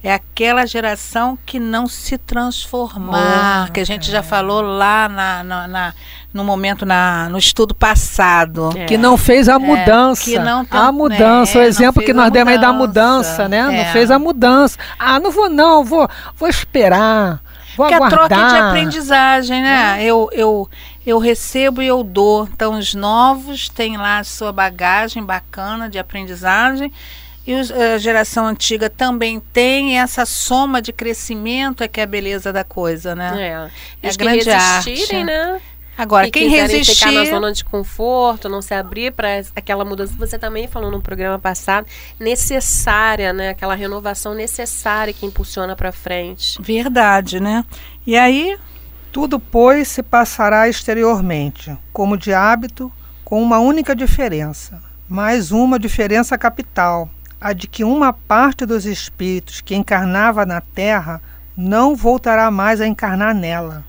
é 0.03 0.13
aquela 0.13 0.65
geração 0.65 1.37
que 1.45 1.59
não 1.59 1.87
se 1.87 2.17
transformar, 2.17 3.67
oh, 3.67 3.73
que 3.73 3.79
a 3.79 3.85
gente 3.85 4.09
é. 4.09 4.13
já 4.13 4.23
falou 4.23 4.61
lá 4.61 5.09
na, 5.09 5.43
na, 5.43 5.67
na, 5.67 5.93
no 6.33 6.43
momento 6.43 6.85
na, 6.85 7.27
no 7.29 7.37
estudo 7.37 7.73
passado. 7.73 8.69
É. 8.77 8.85
Que 8.85 8.97
não 8.97 9.17
fez 9.17 9.49
a 9.49 9.55
é, 9.55 9.57
mudança. 9.57 10.23
que 10.23 10.39
não 10.39 10.63
tem, 10.63 10.79
a 10.79 10.91
mudança, 10.91 11.57
o 11.57 11.61
é, 11.61 11.65
exemplo 11.65 12.03
que 12.03 12.13
nós 12.13 12.31
demos 12.31 12.53
aí 12.53 12.59
da 12.59 12.71
mudança, 12.71 13.49
né? 13.49 13.63
Não 13.63 13.73
é. 13.73 13.91
fez 13.91 14.11
a 14.11 14.19
mudança. 14.19 14.77
Ah, 14.97 15.19
não 15.19 15.31
vou 15.31 15.49
não, 15.49 15.83
vou, 15.83 16.07
vou 16.35 16.47
esperar. 16.47 17.41
Vou 17.77 17.87
que 17.87 17.93
aguardar. 17.93 18.23
a 18.23 18.27
troca 18.27 18.35
é 18.35 18.49
de 18.49 18.67
aprendizagem, 18.67 19.61
né? 19.61 20.03
Eu, 20.03 20.29
eu, 20.33 20.69
eu 21.05 21.19
recebo 21.19 21.81
e 21.81 21.87
eu 21.87 22.03
dou. 22.03 22.49
Então, 22.51 22.77
os 22.77 22.95
novos 22.95 23.69
têm 23.69 23.95
lá 23.95 24.17
a 24.17 24.23
sua 24.23 24.51
bagagem 24.51 25.23
bacana 25.23 25.87
de 25.87 25.99
aprendizagem. 25.99 26.91
E 27.45 27.53
a 27.53 27.97
geração 27.97 28.45
antiga 28.45 28.89
também 28.89 29.39
tem 29.39 29.99
essa 29.99 30.25
soma 30.25 30.81
de 30.81 30.91
crescimento 30.91 31.81
é 31.81 31.87
que 31.87 32.01
é 32.01 32.03
a 32.03 32.07
beleza 32.07 32.51
da 32.51 32.65
coisa, 32.65 33.15
né? 33.15 33.69
É, 34.01 34.07
é 34.07 34.09
a 34.09 34.13
grande 34.17 34.49
arte. 34.49 35.23
né? 35.23 35.61
Agora, 35.97 36.25
que 36.25 36.31
quem 36.31 36.49
resistir 36.49 36.95
ficar 36.95 37.11
na 37.11 37.25
zona 37.25 37.51
de 37.51 37.65
conforto, 37.65 38.47
não 38.47 38.61
se 38.61 38.73
abrir 38.73 39.11
para 39.11 39.41
aquela 39.55 39.83
mudança, 39.83 40.13
você 40.17 40.37
também 40.37 40.67
falou 40.67 40.91
no 40.91 41.01
programa 41.01 41.39
passado, 41.39 41.87
necessária, 42.19 43.33
né? 43.33 43.49
Aquela 43.49 43.75
renovação 43.75 44.33
necessária 44.33 45.13
que 45.13 45.25
impulsiona 45.25 45.75
para 45.75 45.91
frente. 45.91 46.61
Verdade, 46.61 47.39
né? 47.39 47.65
E 48.05 48.15
aí 48.15 48.57
tudo, 49.11 49.39
pois, 49.39 49.87
se 49.87 50.03
passará 50.03 50.69
exteriormente, 50.69 51.75
como 51.91 52.15
de 52.15 52.31
hábito, 52.31 52.91
com 53.25 53.41
uma 53.41 53.57
única 53.57 53.95
diferença, 53.95 54.79
mais 55.09 55.51
uma 55.51 55.79
diferença 55.79 56.37
capital, 56.37 57.09
a 57.41 57.51
de 57.51 57.67
que 57.67 57.83
uma 57.83 58.13
parte 58.13 58.63
dos 58.63 58.85
espíritos 58.85 59.59
que 59.59 59.73
encarnava 59.73 60.45
na 60.45 60.61
Terra 60.61 61.19
não 61.57 61.95
voltará 61.95 62.51
mais 62.51 62.79
a 62.79 62.85
encarnar 62.85 63.33
nela. 63.33 63.83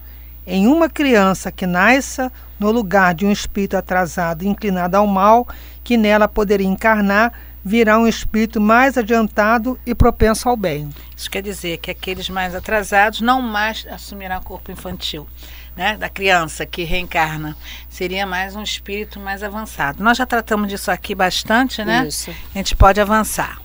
Em 0.51 0.67
uma 0.67 0.89
criança 0.89 1.53
que 1.53 1.67
nasça 1.67 2.33
no 2.59 2.71
lugar 2.71 3.15
de 3.15 3.27
um 3.27 3.31
espírito 3.31 3.77
atrasado 3.77 4.43
e 4.43 4.49
inclinado 4.49 4.97
ao 4.97 5.07
mal, 5.07 5.47
que 5.85 5.95
nela 5.95 6.27
poderia 6.27 6.67
encarnar, 6.67 7.35
virá 7.63 7.99
um 7.99 8.09
espírito 8.09 8.59
mais 8.59 8.97
adiantado 8.97 9.79
e 9.85 9.95
propenso 9.95 10.49
ao 10.49 10.57
bem. 10.57 10.89
Isso 11.15 11.31
quer 11.31 11.43
dizer 11.43 11.77
que 11.77 11.91
aqueles 11.91 12.31
mais 12.31 12.55
atrasados 12.55 13.21
não 13.21 13.43
mais 13.43 13.87
assumirão 13.91 14.41
corpo 14.41 14.73
infantil. 14.73 15.29
Né, 15.77 15.97
da 15.97 16.09
criança 16.09 16.67
que 16.67 16.83
reencarna 16.83 17.57
seria 17.89 18.27
mais 18.27 18.57
um 18.57 18.63
espírito 18.65 19.21
mais 19.21 19.45
avançado. 19.45 20.03
Nós 20.03 20.19
já 20.19 20.27
tratamos 20.27 20.67
disso 20.67 20.91
aqui 20.91 21.15
bastante, 21.15 21.85
né? 21.85 22.09
Isso. 22.09 22.35
A 22.53 22.59
gente 22.59 22.75
pode 22.75 23.01
avançar. 23.01 23.61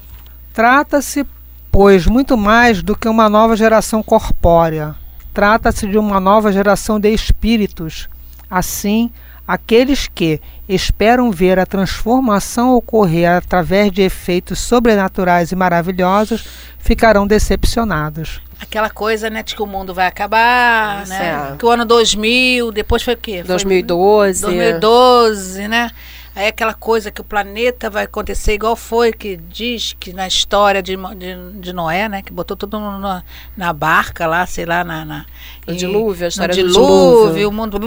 Trata-se, 0.54 1.26
pois, 1.72 2.06
muito 2.06 2.38
mais 2.38 2.84
do 2.84 2.96
que 2.96 3.10
uma 3.10 3.28
nova 3.28 3.56
geração 3.56 4.04
corpórea. 4.04 4.96
Trata-se 5.34 5.88
de 5.88 5.98
uma 5.98 6.20
nova 6.20 6.52
geração 6.52 7.00
de 7.00 7.10
espíritos. 7.10 8.08
Assim, 8.50 9.10
Aqueles 9.46 10.08
que 10.08 10.40
esperam 10.70 11.30
ver 11.30 11.60
a 11.60 11.66
transformação 11.66 12.76
ocorrer 12.76 13.30
através 13.30 13.92
de 13.92 14.02
efeitos 14.02 14.60
sobrenaturais 14.60 15.52
e 15.52 15.56
maravilhosos 15.56 16.48
ficarão 16.80 17.28
decepcionados. 17.28 18.42
Aquela 18.58 18.90
coisa, 18.90 19.30
né, 19.30 19.44
de 19.44 19.54
que 19.54 19.62
o 19.62 19.66
mundo 19.66 19.94
vai 19.94 20.08
acabar, 20.08 21.06
né? 21.08 21.52
É. 21.52 21.58
Que 21.58 21.66
o 21.66 21.70
ano 21.70 21.84
2000, 21.84 22.72
depois 22.72 23.04
foi 23.04 23.16
o 23.16 23.18
quê? 23.18 23.44
2012. 23.44 24.44
2012, 24.44 25.68
né? 25.68 25.92
Aí 26.36 26.48
aquela 26.48 26.74
coisa 26.74 27.12
que 27.12 27.22
o 27.22 27.24
planeta 27.24 27.90
vai 27.90 28.06
acontecer 28.06 28.54
igual 28.54 28.76
foi, 28.76 29.14
que 29.14 29.38
diz 29.38 29.96
que 30.00 30.12
na 30.12 30.28
história 30.28 30.82
de, 30.82 30.96
de, 30.96 31.60
de 31.60 31.74
Noé, 31.74 32.10
né? 32.10 32.24
Que 32.24 32.34
botou 32.34 32.58
tudo 32.58 32.80
na, 32.80 33.24
na 33.56 33.72
barca 33.72 34.26
lá, 34.26 34.44
sei 34.48 34.66
lá, 34.66 34.84
na. 34.84 35.06
na 35.06 35.26
o 35.68 35.74
dilúvio, 35.74 36.26
a 36.26 36.30
história 36.30 36.54
dilúvio, 36.54 36.74
do 36.74 37.34
dilúvio. 37.34 37.50
o 37.50 37.52
mundo. 37.52 37.80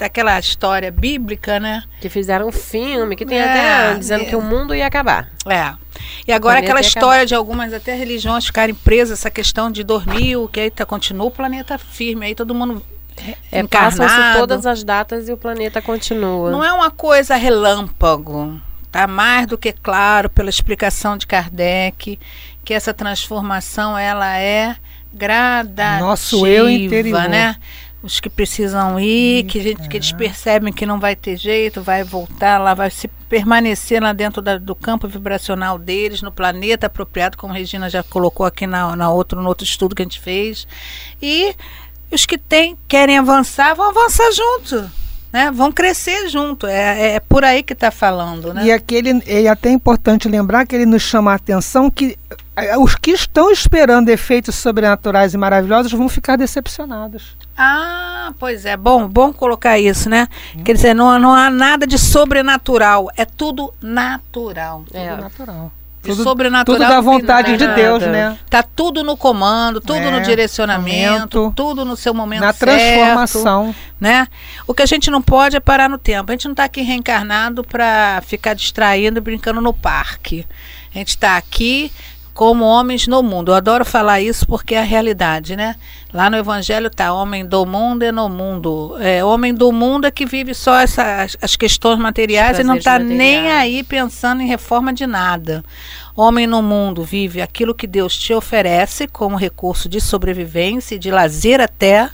Aquela 0.00 0.38
história 0.38 0.90
bíblica, 0.90 1.58
né? 1.58 1.84
Que 2.00 2.10
fizeram 2.10 2.48
um 2.48 2.52
filme, 2.52 3.16
que 3.16 3.24
tem 3.24 3.38
é, 3.38 3.44
até 3.44 3.98
dizendo 3.98 4.22
é, 4.22 4.26
que 4.26 4.36
o 4.36 4.42
mundo 4.42 4.74
ia 4.74 4.86
acabar. 4.86 5.30
É. 5.46 5.74
E 6.26 6.32
agora 6.32 6.58
aquela 6.58 6.80
história 6.80 7.24
de 7.24 7.34
algumas 7.34 7.72
até 7.72 7.94
religiões 7.94 8.44
ficarem 8.44 8.74
presas, 8.74 9.18
essa 9.18 9.30
questão 9.30 9.70
de 9.70 9.82
dormir, 9.82 10.36
que 10.52 10.60
aí 10.60 10.70
tá, 10.70 10.84
continua 10.84 11.26
o 11.26 11.30
planeta 11.30 11.78
firme, 11.78 12.26
aí 12.26 12.34
todo 12.34 12.54
mundo 12.54 12.82
é, 13.52 13.66
Passam-se 13.66 14.38
todas 14.38 14.66
as 14.66 14.82
datas 14.84 15.28
e 15.28 15.32
o 15.32 15.36
planeta 15.36 15.80
continua. 15.82 16.50
Não 16.50 16.64
é 16.64 16.72
uma 16.72 16.90
coisa 16.90 17.36
relâmpago. 17.36 18.60
Está 18.82 19.06
mais 19.06 19.46
do 19.46 19.56
que 19.56 19.72
claro 19.72 20.28
pela 20.28 20.50
explicação 20.50 21.16
de 21.16 21.26
Kardec 21.26 22.18
que 22.64 22.74
essa 22.74 22.92
transformação 22.92 23.96
ela 23.96 24.36
é 24.36 24.76
gradativa, 25.12 26.06
Nosso 26.06 26.46
eu 26.46 26.68
interior. 26.68 27.28
né? 27.28 27.56
Os 28.02 28.18
que 28.18 28.30
precisam 28.30 28.98
ir, 28.98 29.44
que, 29.44 29.60
gente, 29.60 29.86
que 29.86 29.96
eles 29.98 30.10
percebem 30.10 30.72
que 30.72 30.86
não 30.86 30.98
vai 30.98 31.14
ter 31.14 31.36
jeito, 31.36 31.82
vai 31.82 32.02
voltar 32.02 32.56
lá, 32.58 32.72
vai 32.72 32.90
se 32.90 33.08
permanecer 33.28 34.02
lá 34.02 34.14
dentro 34.14 34.40
da, 34.40 34.56
do 34.56 34.74
campo 34.74 35.06
vibracional 35.06 35.78
deles, 35.78 36.22
no 36.22 36.32
planeta 36.32 36.86
apropriado, 36.86 37.36
como 37.36 37.52
a 37.52 37.56
Regina 37.56 37.90
já 37.90 38.02
colocou 38.02 38.46
aqui 38.46 38.66
na, 38.66 38.96
na 38.96 39.10
outro, 39.10 39.42
no 39.42 39.48
outro 39.48 39.64
estudo 39.66 39.94
que 39.94 40.00
a 40.00 40.04
gente 40.04 40.18
fez. 40.18 40.66
E 41.20 41.54
os 42.14 42.26
que 42.26 42.38
tem, 42.38 42.76
querem 42.88 43.18
avançar 43.18 43.74
vão 43.74 43.90
avançar 43.90 44.30
junto. 44.32 44.90
Né? 45.32 45.50
Vão 45.50 45.70
crescer 45.70 46.28
junto. 46.28 46.66
É, 46.66 47.14
é 47.14 47.20
por 47.20 47.44
aí 47.44 47.62
que 47.62 47.72
está 47.72 47.90
falando. 47.90 48.52
Né? 48.52 48.64
E 48.64 48.72
aquele, 48.72 49.22
é 49.26 49.48
até 49.48 49.70
importante 49.70 50.28
lembrar 50.28 50.66
que 50.66 50.74
ele 50.74 50.86
nos 50.86 51.02
chama 51.02 51.32
a 51.32 51.36
atenção 51.36 51.90
que 51.90 52.18
é, 52.56 52.76
os 52.76 52.94
que 52.94 53.12
estão 53.12 53.50
esperando 53.50 54.08
efeitos 54.08 54.56
sobrenaturais 54.56 55.32
e 55.32 55.38
maravilhosos 55.38 55.92
vão 55.92 56.08
ficar 56.08 56.36
decepcionados. 56.36 57.36
Ah, 57.56 58.32
pois 58.38 58.64
é. 58.64 58.76
Bom, 58.76 59.08
bom 59.08 59.32
colocar 59.32 59.78
isso, 59.78 60.08
né? 60.08 60.28
Hum. 60.56 60.64
Quer 60.64 60.74
dizer, 60.74 60.94
não, 60.94 61.18
não 61.18 61.32
há 61.32 61.48
nada 61.48 61.86
de 61.86 61.98
sobrenatural. 61.98 63.08
É 63.16 63.24
tudo 63.24 63.72
natural. 63.80 64.84
É. 64.92 65.10
Tudo 65.10 65.22
natural. 65.22 65.72
Tudo, 66.02 66.22
sobrenatural. 66.22 66.78
Tudo 66.78 66.88
da 66.88 67.00
vontade 67.00 67.56
de 67.56 67.66
Deus, 67.74 68.02
né? 68.02 68.38
Tá 68.48 68.62
tudo 68.62 69.04
no 69.04 69.16
comando, 69.16 69.80
tudo 69.80 69.98
é, 69.98 70.10
no 70.10 70.22
direcionamento, 70.22 71.38
momento, 71.38 71.52
tudo 71.54 71.84
no 71.84 71.96
seu 71.96 72.14
momento 72.14 72.40
na 72.40 72.52
certo. 72.52 72.70
transformação, 72.70 73.74
né? 74.00 74.26
O 74.66 74.72
que 74.72 74.82
a 74.82 74.86
gente 74.86 75.10
não 75.10 75.20
pode 75.20 75.56
é 75.56 75.60
parar 75.60 75.88
no 75.88 75.98
tempo. 75.98 76.30
A 76.30 76.34
gente 76.34 76.46
não 76.46 76.52
está 76.52 76.64
aqui 76.64 76.80
reencarnado 76.80 77.62
para 77.62 78.22
ficar 78.26 78.54
distraindo 78.54 79.18
e 79.18 79.20
brincando 79.20 79.60
no 79.60 79.74
parque. 79.74 80.46
A 80.94 80.98
gente 80.98 81.08
está 81.08 81.36
aqui 81.36 81.92
como 82.34 82.64
homens 82.64 83.06
no 83.06 83.22
mundo. 83.22 83.50
Eu 83.50 83.56
adoro 83.56 83.84
falar 83.84 84.20
isso 84.20 84.46
porque 84.46 84.74
é 84.74 84.80
a 84.80 84.84
realidade, 84.84 85.56
né? 85.56 85.76
Lá 86.12 86.30
no 86.30 86.36
Evangelho 86.36 86.90
tá 86.90 87.12
homem 87.12 87.44
do 87.44 87.64
mundo 87.66 88.02
e 88.02 88.12
no 88.12 88.28
mundo. 88.28 88.96
É, 89.00 89.24
homem 89.24 89.54
do 89.54 89.70
mundo 89.72 90.06
é 90.06 90.10
que 90.10 90.26
vive 90.26 90.54
só 90.54 90.78
essa, 90.78 91.22
as, 91.22 91.36
as 91.40 91.56
questões 91.56 91.98
materiais 91.98 92.58
e 92.58 92.64
não 92.64 92.76
está 92.76 92.98
nem 92.98 93.50
aí 93.50 93.82
pensando 93.82 94.42
em 94.42 94.46
reforma 94.46 94.92
de 94.92 95.06
nada. 95.06 95.64
Homem 96.16 96.46
no 96.46 96.62
mundo 96.62 97.04
vive 97.04 97.40
aquilo 97.40 97.74
que 97.74 97.86
Deus 97.86 98.16
te 98.16 98.32
oferece 98.32 99.06
como 99.06 99.36
recurso 99.36 99.88
de 99.88 100.00
sobrevivência 100.00 100.96
e 100.96 100.98
de 100.98 101.10
lazer 101.10 101.60
até, 101.60 102.10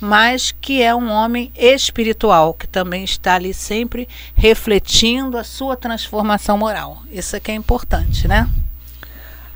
mas 0.00 0.52
que 0.52 0.82
é 0.82 0.94
um 0.94 1.10
homem 1.10 1.52
espiritual, 1.56 2.54
que 2.54 2.66
também 2.66 3.04
está 3.04 3.34
ali 3.34 3.54
sempre 3.54 4.08
refletindo 4.34 5.36
a 5.36 5.44
sua 5.44 5.76
transformação 5.76 6.58
moral. 6.58 7.02
Isso 7.10 7.36
é 7.36 7.40
que 7.40 7.50
é 7.50 7.54
importante, 7.54 8.26
né? 8.28 8.48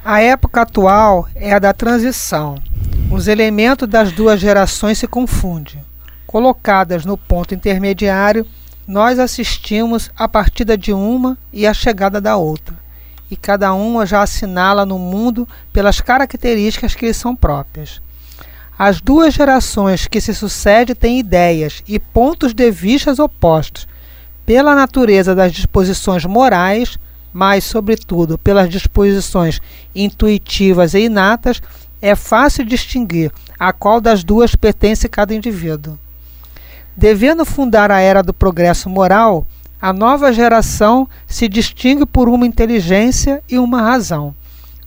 A 0.04 0.20
época 0.20 0.62
atual 0.62 1.28
é 1.32 1.54
a 1.54 1.60
da 1.60 1.72
transição. 1.72 2.56
Os 3.08 3.28
elementos 3.28 3.88
das 3.88 4.10
duas 4.10 4.40
gerações 4.40 4.98
se 4.98 5.06
confundem. 5.06 5.80
Colocadas 6.26 7.04
no 7.04 7.16
ponto 7.16 7.54
intermediário, 7.54 8.44
nós 8.84 9.20
assistimos 9.20 10.10
a 10.16 10.26
partida 10.26 10.76
de 10.76 10.92
uma 10.92 11.38
e 11.52 11.64
a 11.68 11.72
chegada 11.72 12.20
da 12.20 12.36
outra, 12.36 12.74
e 13.30 13.36
cada 13.36 13.72
uma 13.74 14.04
já 14.04 14.22
assinala 14.22 14.84
no 14.84 14.98
mundo 14.98 15.48
pelas 15.72 16.00
características 16.00 16.96
que 16.96 17.06
lhe 17.06 17.14
são 17.14 17.36
próprias. 17.36 18.02
As 18.76 19.00
duas 19.00 19.32
gerações 19.32 20.08
que 20.08 20.20
se 20.20 20.34
sucedem 20.34 20.96
têm 20.96 21.20
ideias 21.20 21.80
e 21.86 22.00
pontos 22.00 22.52
de 22.52 22.68
vistas 22.72 23.20
opostos, 23.20 23.86
pela 24.44 24.74
natureza 24.74 25.32
das 25.32 25.52
disposições 25.52 26.24
morais, 26.24 26.98
mas, 27.32 27.64
sobretudo, 27.64 28.36
pelas 28.36 28.68
disposições 28.68 29.60
intuitivas 29.94 30.94
e 30.94 31.00
inatas, 31.00 31.62
é 32.00 32.14
fácil 32.14 32.64
distinguir 32.64 33.32
a 33.58 33.72
qual 33.72 34.00
das 34.00 34.24
duas 34.24 34.56
pertence 34.56 35.08
cada 35.08 35.34
indivíduo. 35.34 35.98
Devendo 36.96 37.44
fundar 37.44 37.90
a 37.90 38.00
era 38.00 38.22
do 38.22 38.34
progresso 38.34 38.90
moral, 38.90 39.46
a 39.80 39.92
nova 39.92 40.32
geração 40.32 41.08
se 41.26 41.48
distingue 41.48 42.04
por 42.04 42.28
uma 42.28 42.46
inteligência 42.46 43.42
e 43.48 43.58
uma 43.58 43.80
razão, 43.82 44.34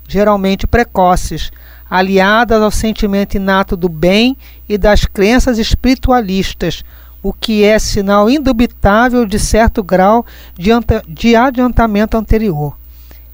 geralmente 0.08 0.68
precoces, 0.68 1.52
aliadas 1.90 2.62
ao 2.62 2.72
sentimento 2.72 3.36
inato 3.36 3.76
do 3.76 3.90
bem 3.90 4.38
e 4.70 4.78
das 4.78 5.06
crenças 5.06 5.58
espiritualistas, 5.58 6.84
o 7.26 7.34
que 7.34 7.64
é 7.64 7.80
sinal 7.80 8.30
indubitável 8.30 9.26
de 9.26 9.40
certo 9.40 9.82
grau 9.82 10.24
de, 10.56 11.36
adiantamento 11.36 12.16
anterior. 12.16 12.78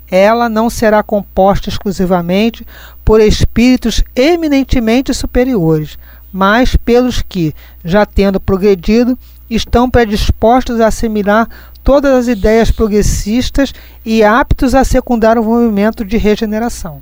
Ela 0.10 0.48
não 0.48 0.70
será 0.70 1.04
composta 1.04 1.68
exclusivamente 1.68 2.66
por 3.04 3.20
espíritos 3.20 4.02
eminentemente 4.16 5.14
superiores, 5.14 6.00
mas 6.32 6.74
pelos 6.74 7.22
que, 7.22 7.54
já 7.84 8.06
tendo 8.06 8.40
progredido, 8.40 9.20
estão 9.50 9.90
predispostos 9.90 10.80
a 10.80 10.88
assimilar 10.88 11.50
todas 11.84 12.14
as 12.14 12.28
ideias 12.30 12.72
progressistas 12.72 13.74
e 14.06 14.24
aptos 14.24 14.74
a 14.74 14.86
secundar 14.86 15.38
o 15.38 15.44
movimento 15.44 16.06
de 16.06 16.16
regeneração. 16.16 17.02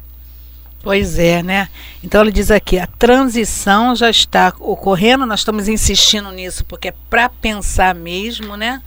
Pois 0.81 1.19
é, 1.19 1.43
né? 1.43 1.67
Então 2.03 2.21
ele 2.21 2.31
diz 2.31 2.49
aqui, 2.49 2.79
a 2.79 2.87
transição 2.87 3.95
já 3.95 4.09
está 4.09 4.53
ocorrendo, 4.59 5.25
nós 5.25 5.41
estamos 5.41 5.67
insistindo 5.67 6.31
nisso 6.31 6.63
porque 6.65 6.87
é 6.89 6.93
para 7.09 7.27
pensar 7.29 7.93
mesmo, 7.93 8.55
né? 8.55 8.81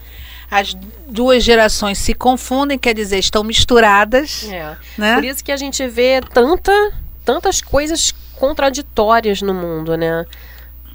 As 0.51 0.75
duas 1.09 1.43
gerações 1.43 1.99
se 1.99 2.13
confundem, 2.15 2.79
quer 2.79 2.95
dizer, 2.95 3.19
estão 3.19 3.43
misturadas. 3.43 4.45
É. 4.51 4.77
Né? 4.99 5.15
Por 5.15 5.25
isso 5.25 5.43
que 5.43 5.53
a 5.53 5.57
gente 5.57 5.87
vê 5.87 6.21
tanta, 6.33 6.93
tantas 7.25 7.63
coisas 7.63 8.13
contraditórias 8.37 9.41
no 9.41 9.55
mundo, 9.55 9.97
né? 9.97 10.27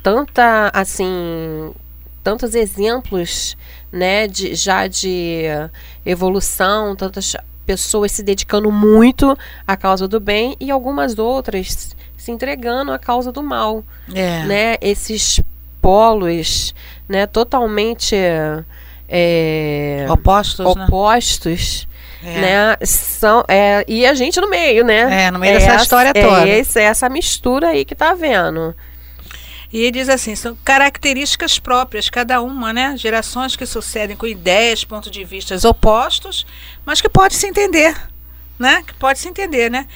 Tanta, 0.04 0.70
assim, 0.74 1.74
tantos 2.24 2.54
exemplos, 2.56 3.58
né, 3.92 4.28
de, 4.28 4.54
já 4.54 4.86
de 4.86 5.44
evolução, 6.06 6.96
tantas 6.96 7.36
pessoas 7.68 8.14
se 8.14 8.24
dedicando 8.24 8.72
muito 8.72 9.38
à 9.68 9.76
causa 9.76 10.08
do 10.08 10.22
bem 10.22 10.56
e 10.58 10.72
algumas 10.72 11.20
outras 11.20 11.96
se 12.18 12.32
entregando 12.32 12.94
à 12.94 12.98
causa 12.98 13.30
do 13.30 13.44
mal. 13.44 13.84
É. 14.16 14.44
Né? 14.46 14.78
Esses 14.82 15.42
polos 15.82 16.74
né, 17.08 17.28
totalmente 17.28 18.16
é, 19.08 20.06
opostos, 20.10 20.66
opostos 20.66 21.88
né? 22.24 22.42
né? 22.42 22.78
São, 22.86 23.44
é, 23.48 23.84
e 23.88 24.06
a 24.06 24.14
gente 24.14 24.40
no 24.40 24.50
meio, 24.50 24.84
né? 24.84 25.26
É, 25.26 25.32
no 25.32 25.38
meio 25.38 25.60
dessa 25.60 25.76
história 25.76 26.14
toda. 26.14 26.48
É 26.48 26.60
esse, 26.60 26.80
essa 26.80 27.10
mistura 27.10 27.70
aí 27.70 27.86
que 27.86 27.94
tá 27.94 28.14
vendo. 28.14 28.74
E 29.72 29.80
ele 29.80 29.92
diz 29.92 30.10
assim: 30.10 30.36
são 30.36 30.58
características 30.64 31.60
próprias, 31.60 32.10
cada 32.10 32.42
uma, 32.42 32.72
né? 32.72 32.96
Gerações 32.98 33.56
que 33.56 33.66
sucedem 33.66 34.16
com 34.16 34.26
ideias, 34.26 34.84
pontos 34.84 35.12
de 35.12 35.24
vista 35.24 35.56
opostos, 35.68 36.46
mas 36.86 37.02
que 37.02 37.10
pode 37.10 37.36
se 37.36 37.48
entender, 37.48 37.96
né? 38.58 38.84
Que 38.84 38.94
pode 38.94 39.20
se 39.20 39.28
entender, 39.28 39.70
né? 39.70 39.88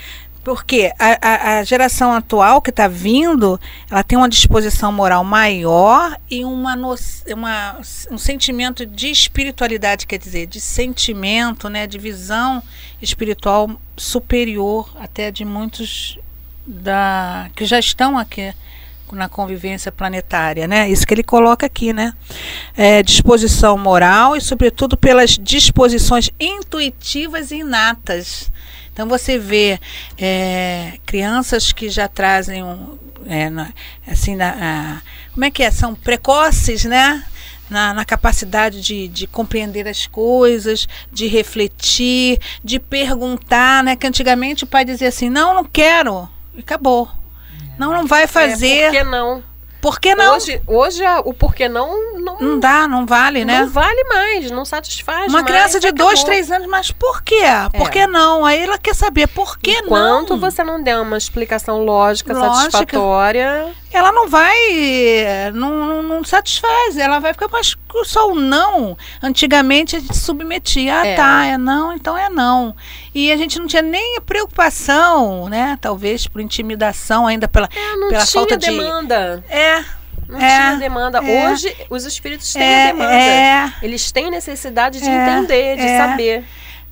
Porque 0.43 0.91
a, 0.97 1.27
a, 1.27 1.59
a 1.59 1.63
geração 1.63 2.11
atual 2.11 2.63
que 2.63 2.71
está 2.71 2.87
vindo, 2.87 3.59
ela 3.89 4.03
tem 4.03 4.17
uma 4.17 4.27
disposição 4.27 4.91
moral 4.91 5.23
maior 5.23 6.17
e 6.29 6.43
uma, 6.43 6.75
no, 6.75 6.95
uma, 7.31 7.79
um 8.09 8.17
sentimento 8.17 8.83
de 8.83 9.11
espiritualidade, 9.11 10.07
quer 10.07 10.17
dizer, 10.17 10.47
de 10.47 10.59
sentimento, 10.59 11.69
né, 11.69 11.85
de 11.85 11.99
visão 11.99 12.61
espiritual 12.99 13.79
superior 13.95 14.89
até 14.99 15.29
de 15.29 15.45
muitos 15.45 16.17
da 16.65 17.49
que 17.55 17.63
já 17.63 17.77
estão 17.77 18.17
aqui 18.17 18.51
na 19.15 19.29
convivência 19.29 19.91
planetária, 19.91 20.67
né? 20.67 20.89
Isso 20.89 21.05
que 21.05 21.13
ele 21.13 21.23
coloca 21.23 21.65
aqui, 21.65 21.93
né? 21.93 22.13
É, 22.75 23.03
disposição 23.03 23.77
moral 23.77 24.35
e, 24.35 24.41
sobretudo, 24.41 24.97
pelas 24.97 25.31
disposições 25.31 26.29
intuitivas 26.39 27.51
e 27.51 27.57
inatas. 27.57 28.51
Então 28.93 29.07
você 29.07 29.37
vê 29.37 29.79
é, 30.17 30.99
crianças 31.05 31.71
que 31.71 31.89
já 31.89 32.07
trazem 32.07 32.63
um, 32.63 32.97
é, 33.25 33.49
assim, 34.07 34.35
na, 34.35 34.49
a, 34.49 35.01
como 35.33 35.45
é 35.45 35.51
que 35.51 35.63
é? 35.63 35.71
São 35.71 35.95
precoces, 35.95 36.85
né? 36.85 37.23
Na, 37.69 37.93
na, 37.93 38.03
capacidade 38.03 38.81
de, 38.81 39.07
de, 39.07 39.25
compreender 39.25 39.87
as 39.87 40.05
coisas, 40.05 40.89
de 41.09 41.25
refletir, 41.27 42.37
de 42.61 42.79
perguntar, 42.79 43.81
né? 43.81 43.95
Que 43.95 44.05
antigamente 44.05 44.65
o 44.65 44.67
pai 44.67 44.83
dizia 44.83 45.07
assim, 45.07 45.29
não, 45.29 45.53
não 45.53 45.63
quero, 45.63 46.27
e 46.53 46.59
acabou. 46.59 47.09
Não, 47.81 47.91
não 47.91 48.05
vai 48.05 48.27
fazer. 48.27 48.67
É, 48.67 48.85
por 48.85 48.91
que 48.91 49.03
não? 49.03 49.43
Por 49.81 49.99
que 49.99 50.13
não? 50.13 50.35
Hoje, 50.35 50.61
hoje 50.67 51.03
o 51.25 51.33
porquê 51.33 51.67
não, 51.67 52.13
não. 52.19 52.37
Não 52.39 52.59
dá, 52.59 52.87
não 52.87 53.07
vale, 53.07 53.43
né? 53.43 53.61
Não 53.61 53.69
vale 53.69 54.03
mais, 54.03 54.51
não 54.51 54.63
satisfaz 54.63 55.25
Uma 55.27 55.41
mais, 55.41 55.45
criança 55.45 55.79
de 55.79 55.91
dois, 55.91 56.23
três 56.23 56.51
anos, 56.51 56.67
mas 56.67 56.91
por 56.91 57.23
quê? 57.23 57.41
Por 57.75 57.87
é. 57.87 57.89
que 57.89 58.05
não? 58.05 58.45
Aí 58.45 58.61
ela 58.61 58.77
quer 58.77 58.93
saber 58.93 59.25
por 59.25 59.57
que 59.57 59.71
Enquanto 59.71 59.89
não. 59.89 60.21
Enquanto 60.21 60.37
você 60.39 60.63
não 60.63 60.83
der 60.83 60.99
uma 60.99 61.17
explicação 61.17 61.83
lógica, 61.83 62.33
lógica, 62.33 62.69
satisfatória. 62.69 63.73
Ela 63.93 64.11
não 64.11 64.27
vai. 64.27 64.55
Não, 65.53 65.85
não, 65.85 66.03
não, 66.03 66.23
satisfaz. 66.23 66.97
Ela 66.97 67.19
vai 67.19 67.33
ficar, 67.33 67.49
mas 67.51 67.75
só 68.05 68.31
o 68.31 68.35
não. 68.35 68.97
Antigamente 69.21 69.95
a 69.95 69.99
gente 69.99 70.17
submetia. 70.17 71.01
Ah, 71.01 71.07
é. 71.07 71.15
tá, 71.15 71.45
é 71.45 71.57
não, 71.57 71.93
então 71.93 72.17
é 72.17 72.29
não. 72.29 72.75
E 73.13 73.31
a 73.31 73.37
gente 73.37 73.59
não 73.59 73.67
tinha 73.67 73.81
nem 73.81 74.19
preocupação, 74.21 75.49
né? 75.49 75.77
Talvez 75.81 76.25
por 76.27 76.39
intimidação, 76.39 77.27
ainda 77.27 77.47
pela, 77.47 77.69
é, 77.75 77.95
não 77.97 78.09
pela 78.09 78.25
tinha 78.25 78.41
falta 78.41 78.57
demanda. 78.57 79.43
de. 79.47 79.53
É. 79.53 79.85
Não 80.27 80.39
é, 80.39 80.55
tinha 80.55 80.75
demanda. 80.77 81.17
É, 81.17 81.49
Hoje, 81.49 81.75
os 81.89 82.05
espíritos 82.05 82.53
têm 82.53 82.63
é, 82.63 82.87
demanda. 82.87 83.13
É. 83.13 83.73
Eles 83.81 84.11
têm 84.11 84.31
necessidade 84.31 84.99
de 84.99 85.09
é, 85.09 85.29
entender, 85.29 85.75
de 85.75 85.97
saber. 85.97 86.45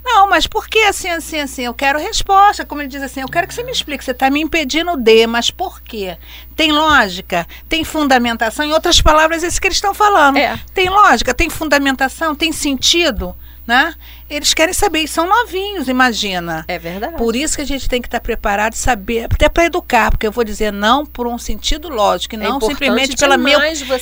Não, 0.04 0.28
mas 0.28 0.48
por 0.48 0.68
que 0.68 0.80
assim, 0.80 1.10
assim, 1.10 1.40
assim? 1.40 1.62
Eu 1.64 1.74
quero 1.74 2.00
resposta. 2.00 2.66
Como 2.66 2.82
ele 2.82 2.88
diz 2.88 3.02
assim, 3.02 3.22
eu 3.22 3.28
quero 3.28 3.48
que 3.48 3.54
você 3.54 3.64
me 3.64 3.72
explique. 3.72 4.04
Você 4.04 4.12
está 4.12 4.30
me 4.30 4.42
impedindo 4.42 4.98
de, 4.98 5.28
mas 5.28 5.52
por 5.52 5.82
quê? 5.82 6.18
Tem 6.60 6.74
lógica? 6.74 7.48
Tem 7.70 7.86
fundamentação? 7.86 8.66
Em 8.66 8.74
outras 8.74 9.00
palavras, 9.00 9.46
é 9.46 9.48
isso 9.48 9.62
que 9.62 9.68
eles 9.68 9.78
estão 9.78 9.94
falando. 9.94 10.36
É. 10.36 10.60
Tem 10.74 10.90
lógica? 10.90 11.34
Tem 11.34 11.50
fundamentação? 11.50 12.36
Tem 12.36 12.52
sentido? 12.52 13.34
né? 13.66 13.94
Eles 14.28 14.52
querem 14.52 14.74
saber, 14.74 15.04
e 15.04 15.08
são 15.08 15.28
novinhos, 15.28 15.88
imagina. 15.88 16.66
É 16.68 16.80
verdade. 16.80 17.16
Por 17.18 17.36
isso 17.36 17.56
que 17.56 17.62
a 17.62 17.68
gente 17.68 17.88
tem 17.88 18.02
que 18.02 18.08
estar 18.08 18.20
preparado 18.20 18.74
e 18.74 18.78
saber, 18.78 19.26
até 19.26 19.48
para 19.48 19.66
educar, 19.66 20.10
porque 20.10 20.26
eu 20.26 20.32
vou 20.32 20.44
dizer 20.44 20.74
não 20.74 21.06
por 21.06 21.28
um 21.28 21.38
sentido 21.38 21.88
lógico, 21.88 22.34
e 22.34 22.38
é 22.38 22.42
não 22.42 22.60
simplesmente 22.60 23.16
pelo 23.16 23.38
meu, 23.38 23.60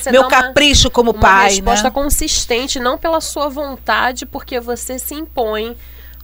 meu 0.10 0.30
capricho 0.30 0.89
como 0.89 1.12
uma, 1.12 1.20
pai. 1.20 1.32
Uma 1.32 1.43
resposta 1.50 1.84
né? 1.84 1.91
consistente, 1.91 2.80
não 2.80 2.98
pela 2.98 3.20
sua 3.20 3.50
vontade, 3.50 4.26
porque 4.26 4.58
você 4.58 4.98
se 4.98 5.13
impõe 5.13 5.76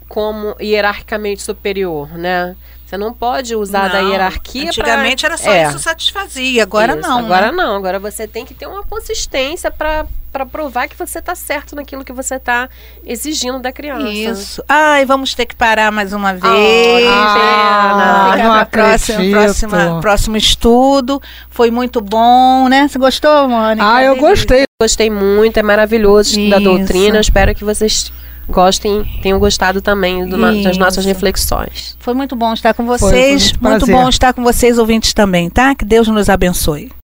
como 0.07 0.55
hierarquicamente 0.61 1.41
superior, 1.41 2.17
né? 2.17 2.55
Você 2.93 2.97
não 2.97 3.11
pode 3.11 3.55
usar 3.55 3.87
da 3.87 4.03
Não, 4.03 4.09
hierarquia 4.11 4.67
Antigamente 4.67 5.21
pra... 5.25 5.29
era 5.33 5.37
só 5.37 5.51
É, 5.51 5.67
isso 5.67 5.79
satisfazia, 5.79 6.61
agora 6.61 6.93
isso. 6.95 7.01
não. 7.09 7.19
Agora 7.19 7.47
né? 7.47 7.51
não. 7.51 7.75
Agora 7.75 7.97
você 7.97 8.27
tem 8.27 8.45
que 8.45 8.53
ter 8.53 8.67
uma 8.67 8.83
consistência 8.83 9.71
para 9.71 10.05
para 10.31 10.47
provar 10.47 10.87
que 10.87 10.97
você 10.97 11.21
tá 11.21 11.35
certo 11.35 11.75
naquilo 11.75 12.03
que 12.03 12.11
você 12.11 12.39
tá 12.39 12.67
exigindo 13.05 13.59
da 13.59 13.71
criança. 13.71 14.09
Isso. 14.09 14.63
Ai, 14.67 15.05
vamos 15.05 15.35
ter 15.35 15.45
que 15.45 15.55
parar 15.55 15.91
mais 15.91 16.11
uma 16.11 16.33
vez. 16.33 17.07
Ah. 17.07 18.31
Fica 18.33 18.43
não 18.43 18.65
próxima, 18.65 19.29
próxima, 19.29 20.01
próximo 20.01 20.37
estudo. 20.37 21.21
Foi 21.51 21.69
muito 21.69 22.01
bom, 22.01 22.67
né? 22.67 22.87
Você 22.87 22.97
gostou, 22.97 23.47
Mônica? 23.47 23.87
Ah, 23.87 24.03
eu 24.03 24.15
gostei. 24.15 24.63
Gostei 24.81 25.09
muito, 25.09 25.57
é 25.57 25.63
maravilhoso 25.63 26.31
estudar 26.31 26.59
Isso. 26.59 26.69
doutrina. 26.77 27.17
Eu 27.17 27.21
espero 27.21 27.53
que 27.53 27.63
vocês 27.63 28.11
gostem, 28.49 29.03
tenham 29.21 29.39
gostado 29.39 29.81
também 29.81 30.27
do 30.27 30.37
no- 30.37 30.63
das 30.63 30.77
nossas 30.77 31.05
reflexões. 31.05 31.95
Foi 31.99 32.13
muito 32.13 32.35
bom 32.35 32.53
estar 32.53 32.73
com 32.73 32.85
foi 32.85 32.97
vocês. 32.97 33.51
muito 33.53 33.63
muito 33.63 33.85
bom 33.87 34.09
estar 34.09 34.33
com 34.33 34.43
vocês, 34.43 34.77
ouvintes 34.77 35.13
também, 35.13 35.49
tá? 35.49 35.73
Que 35.75 35.85
Deus 35.85 36.07
nos 36.07 36.29
abençoe. 36.29 36.91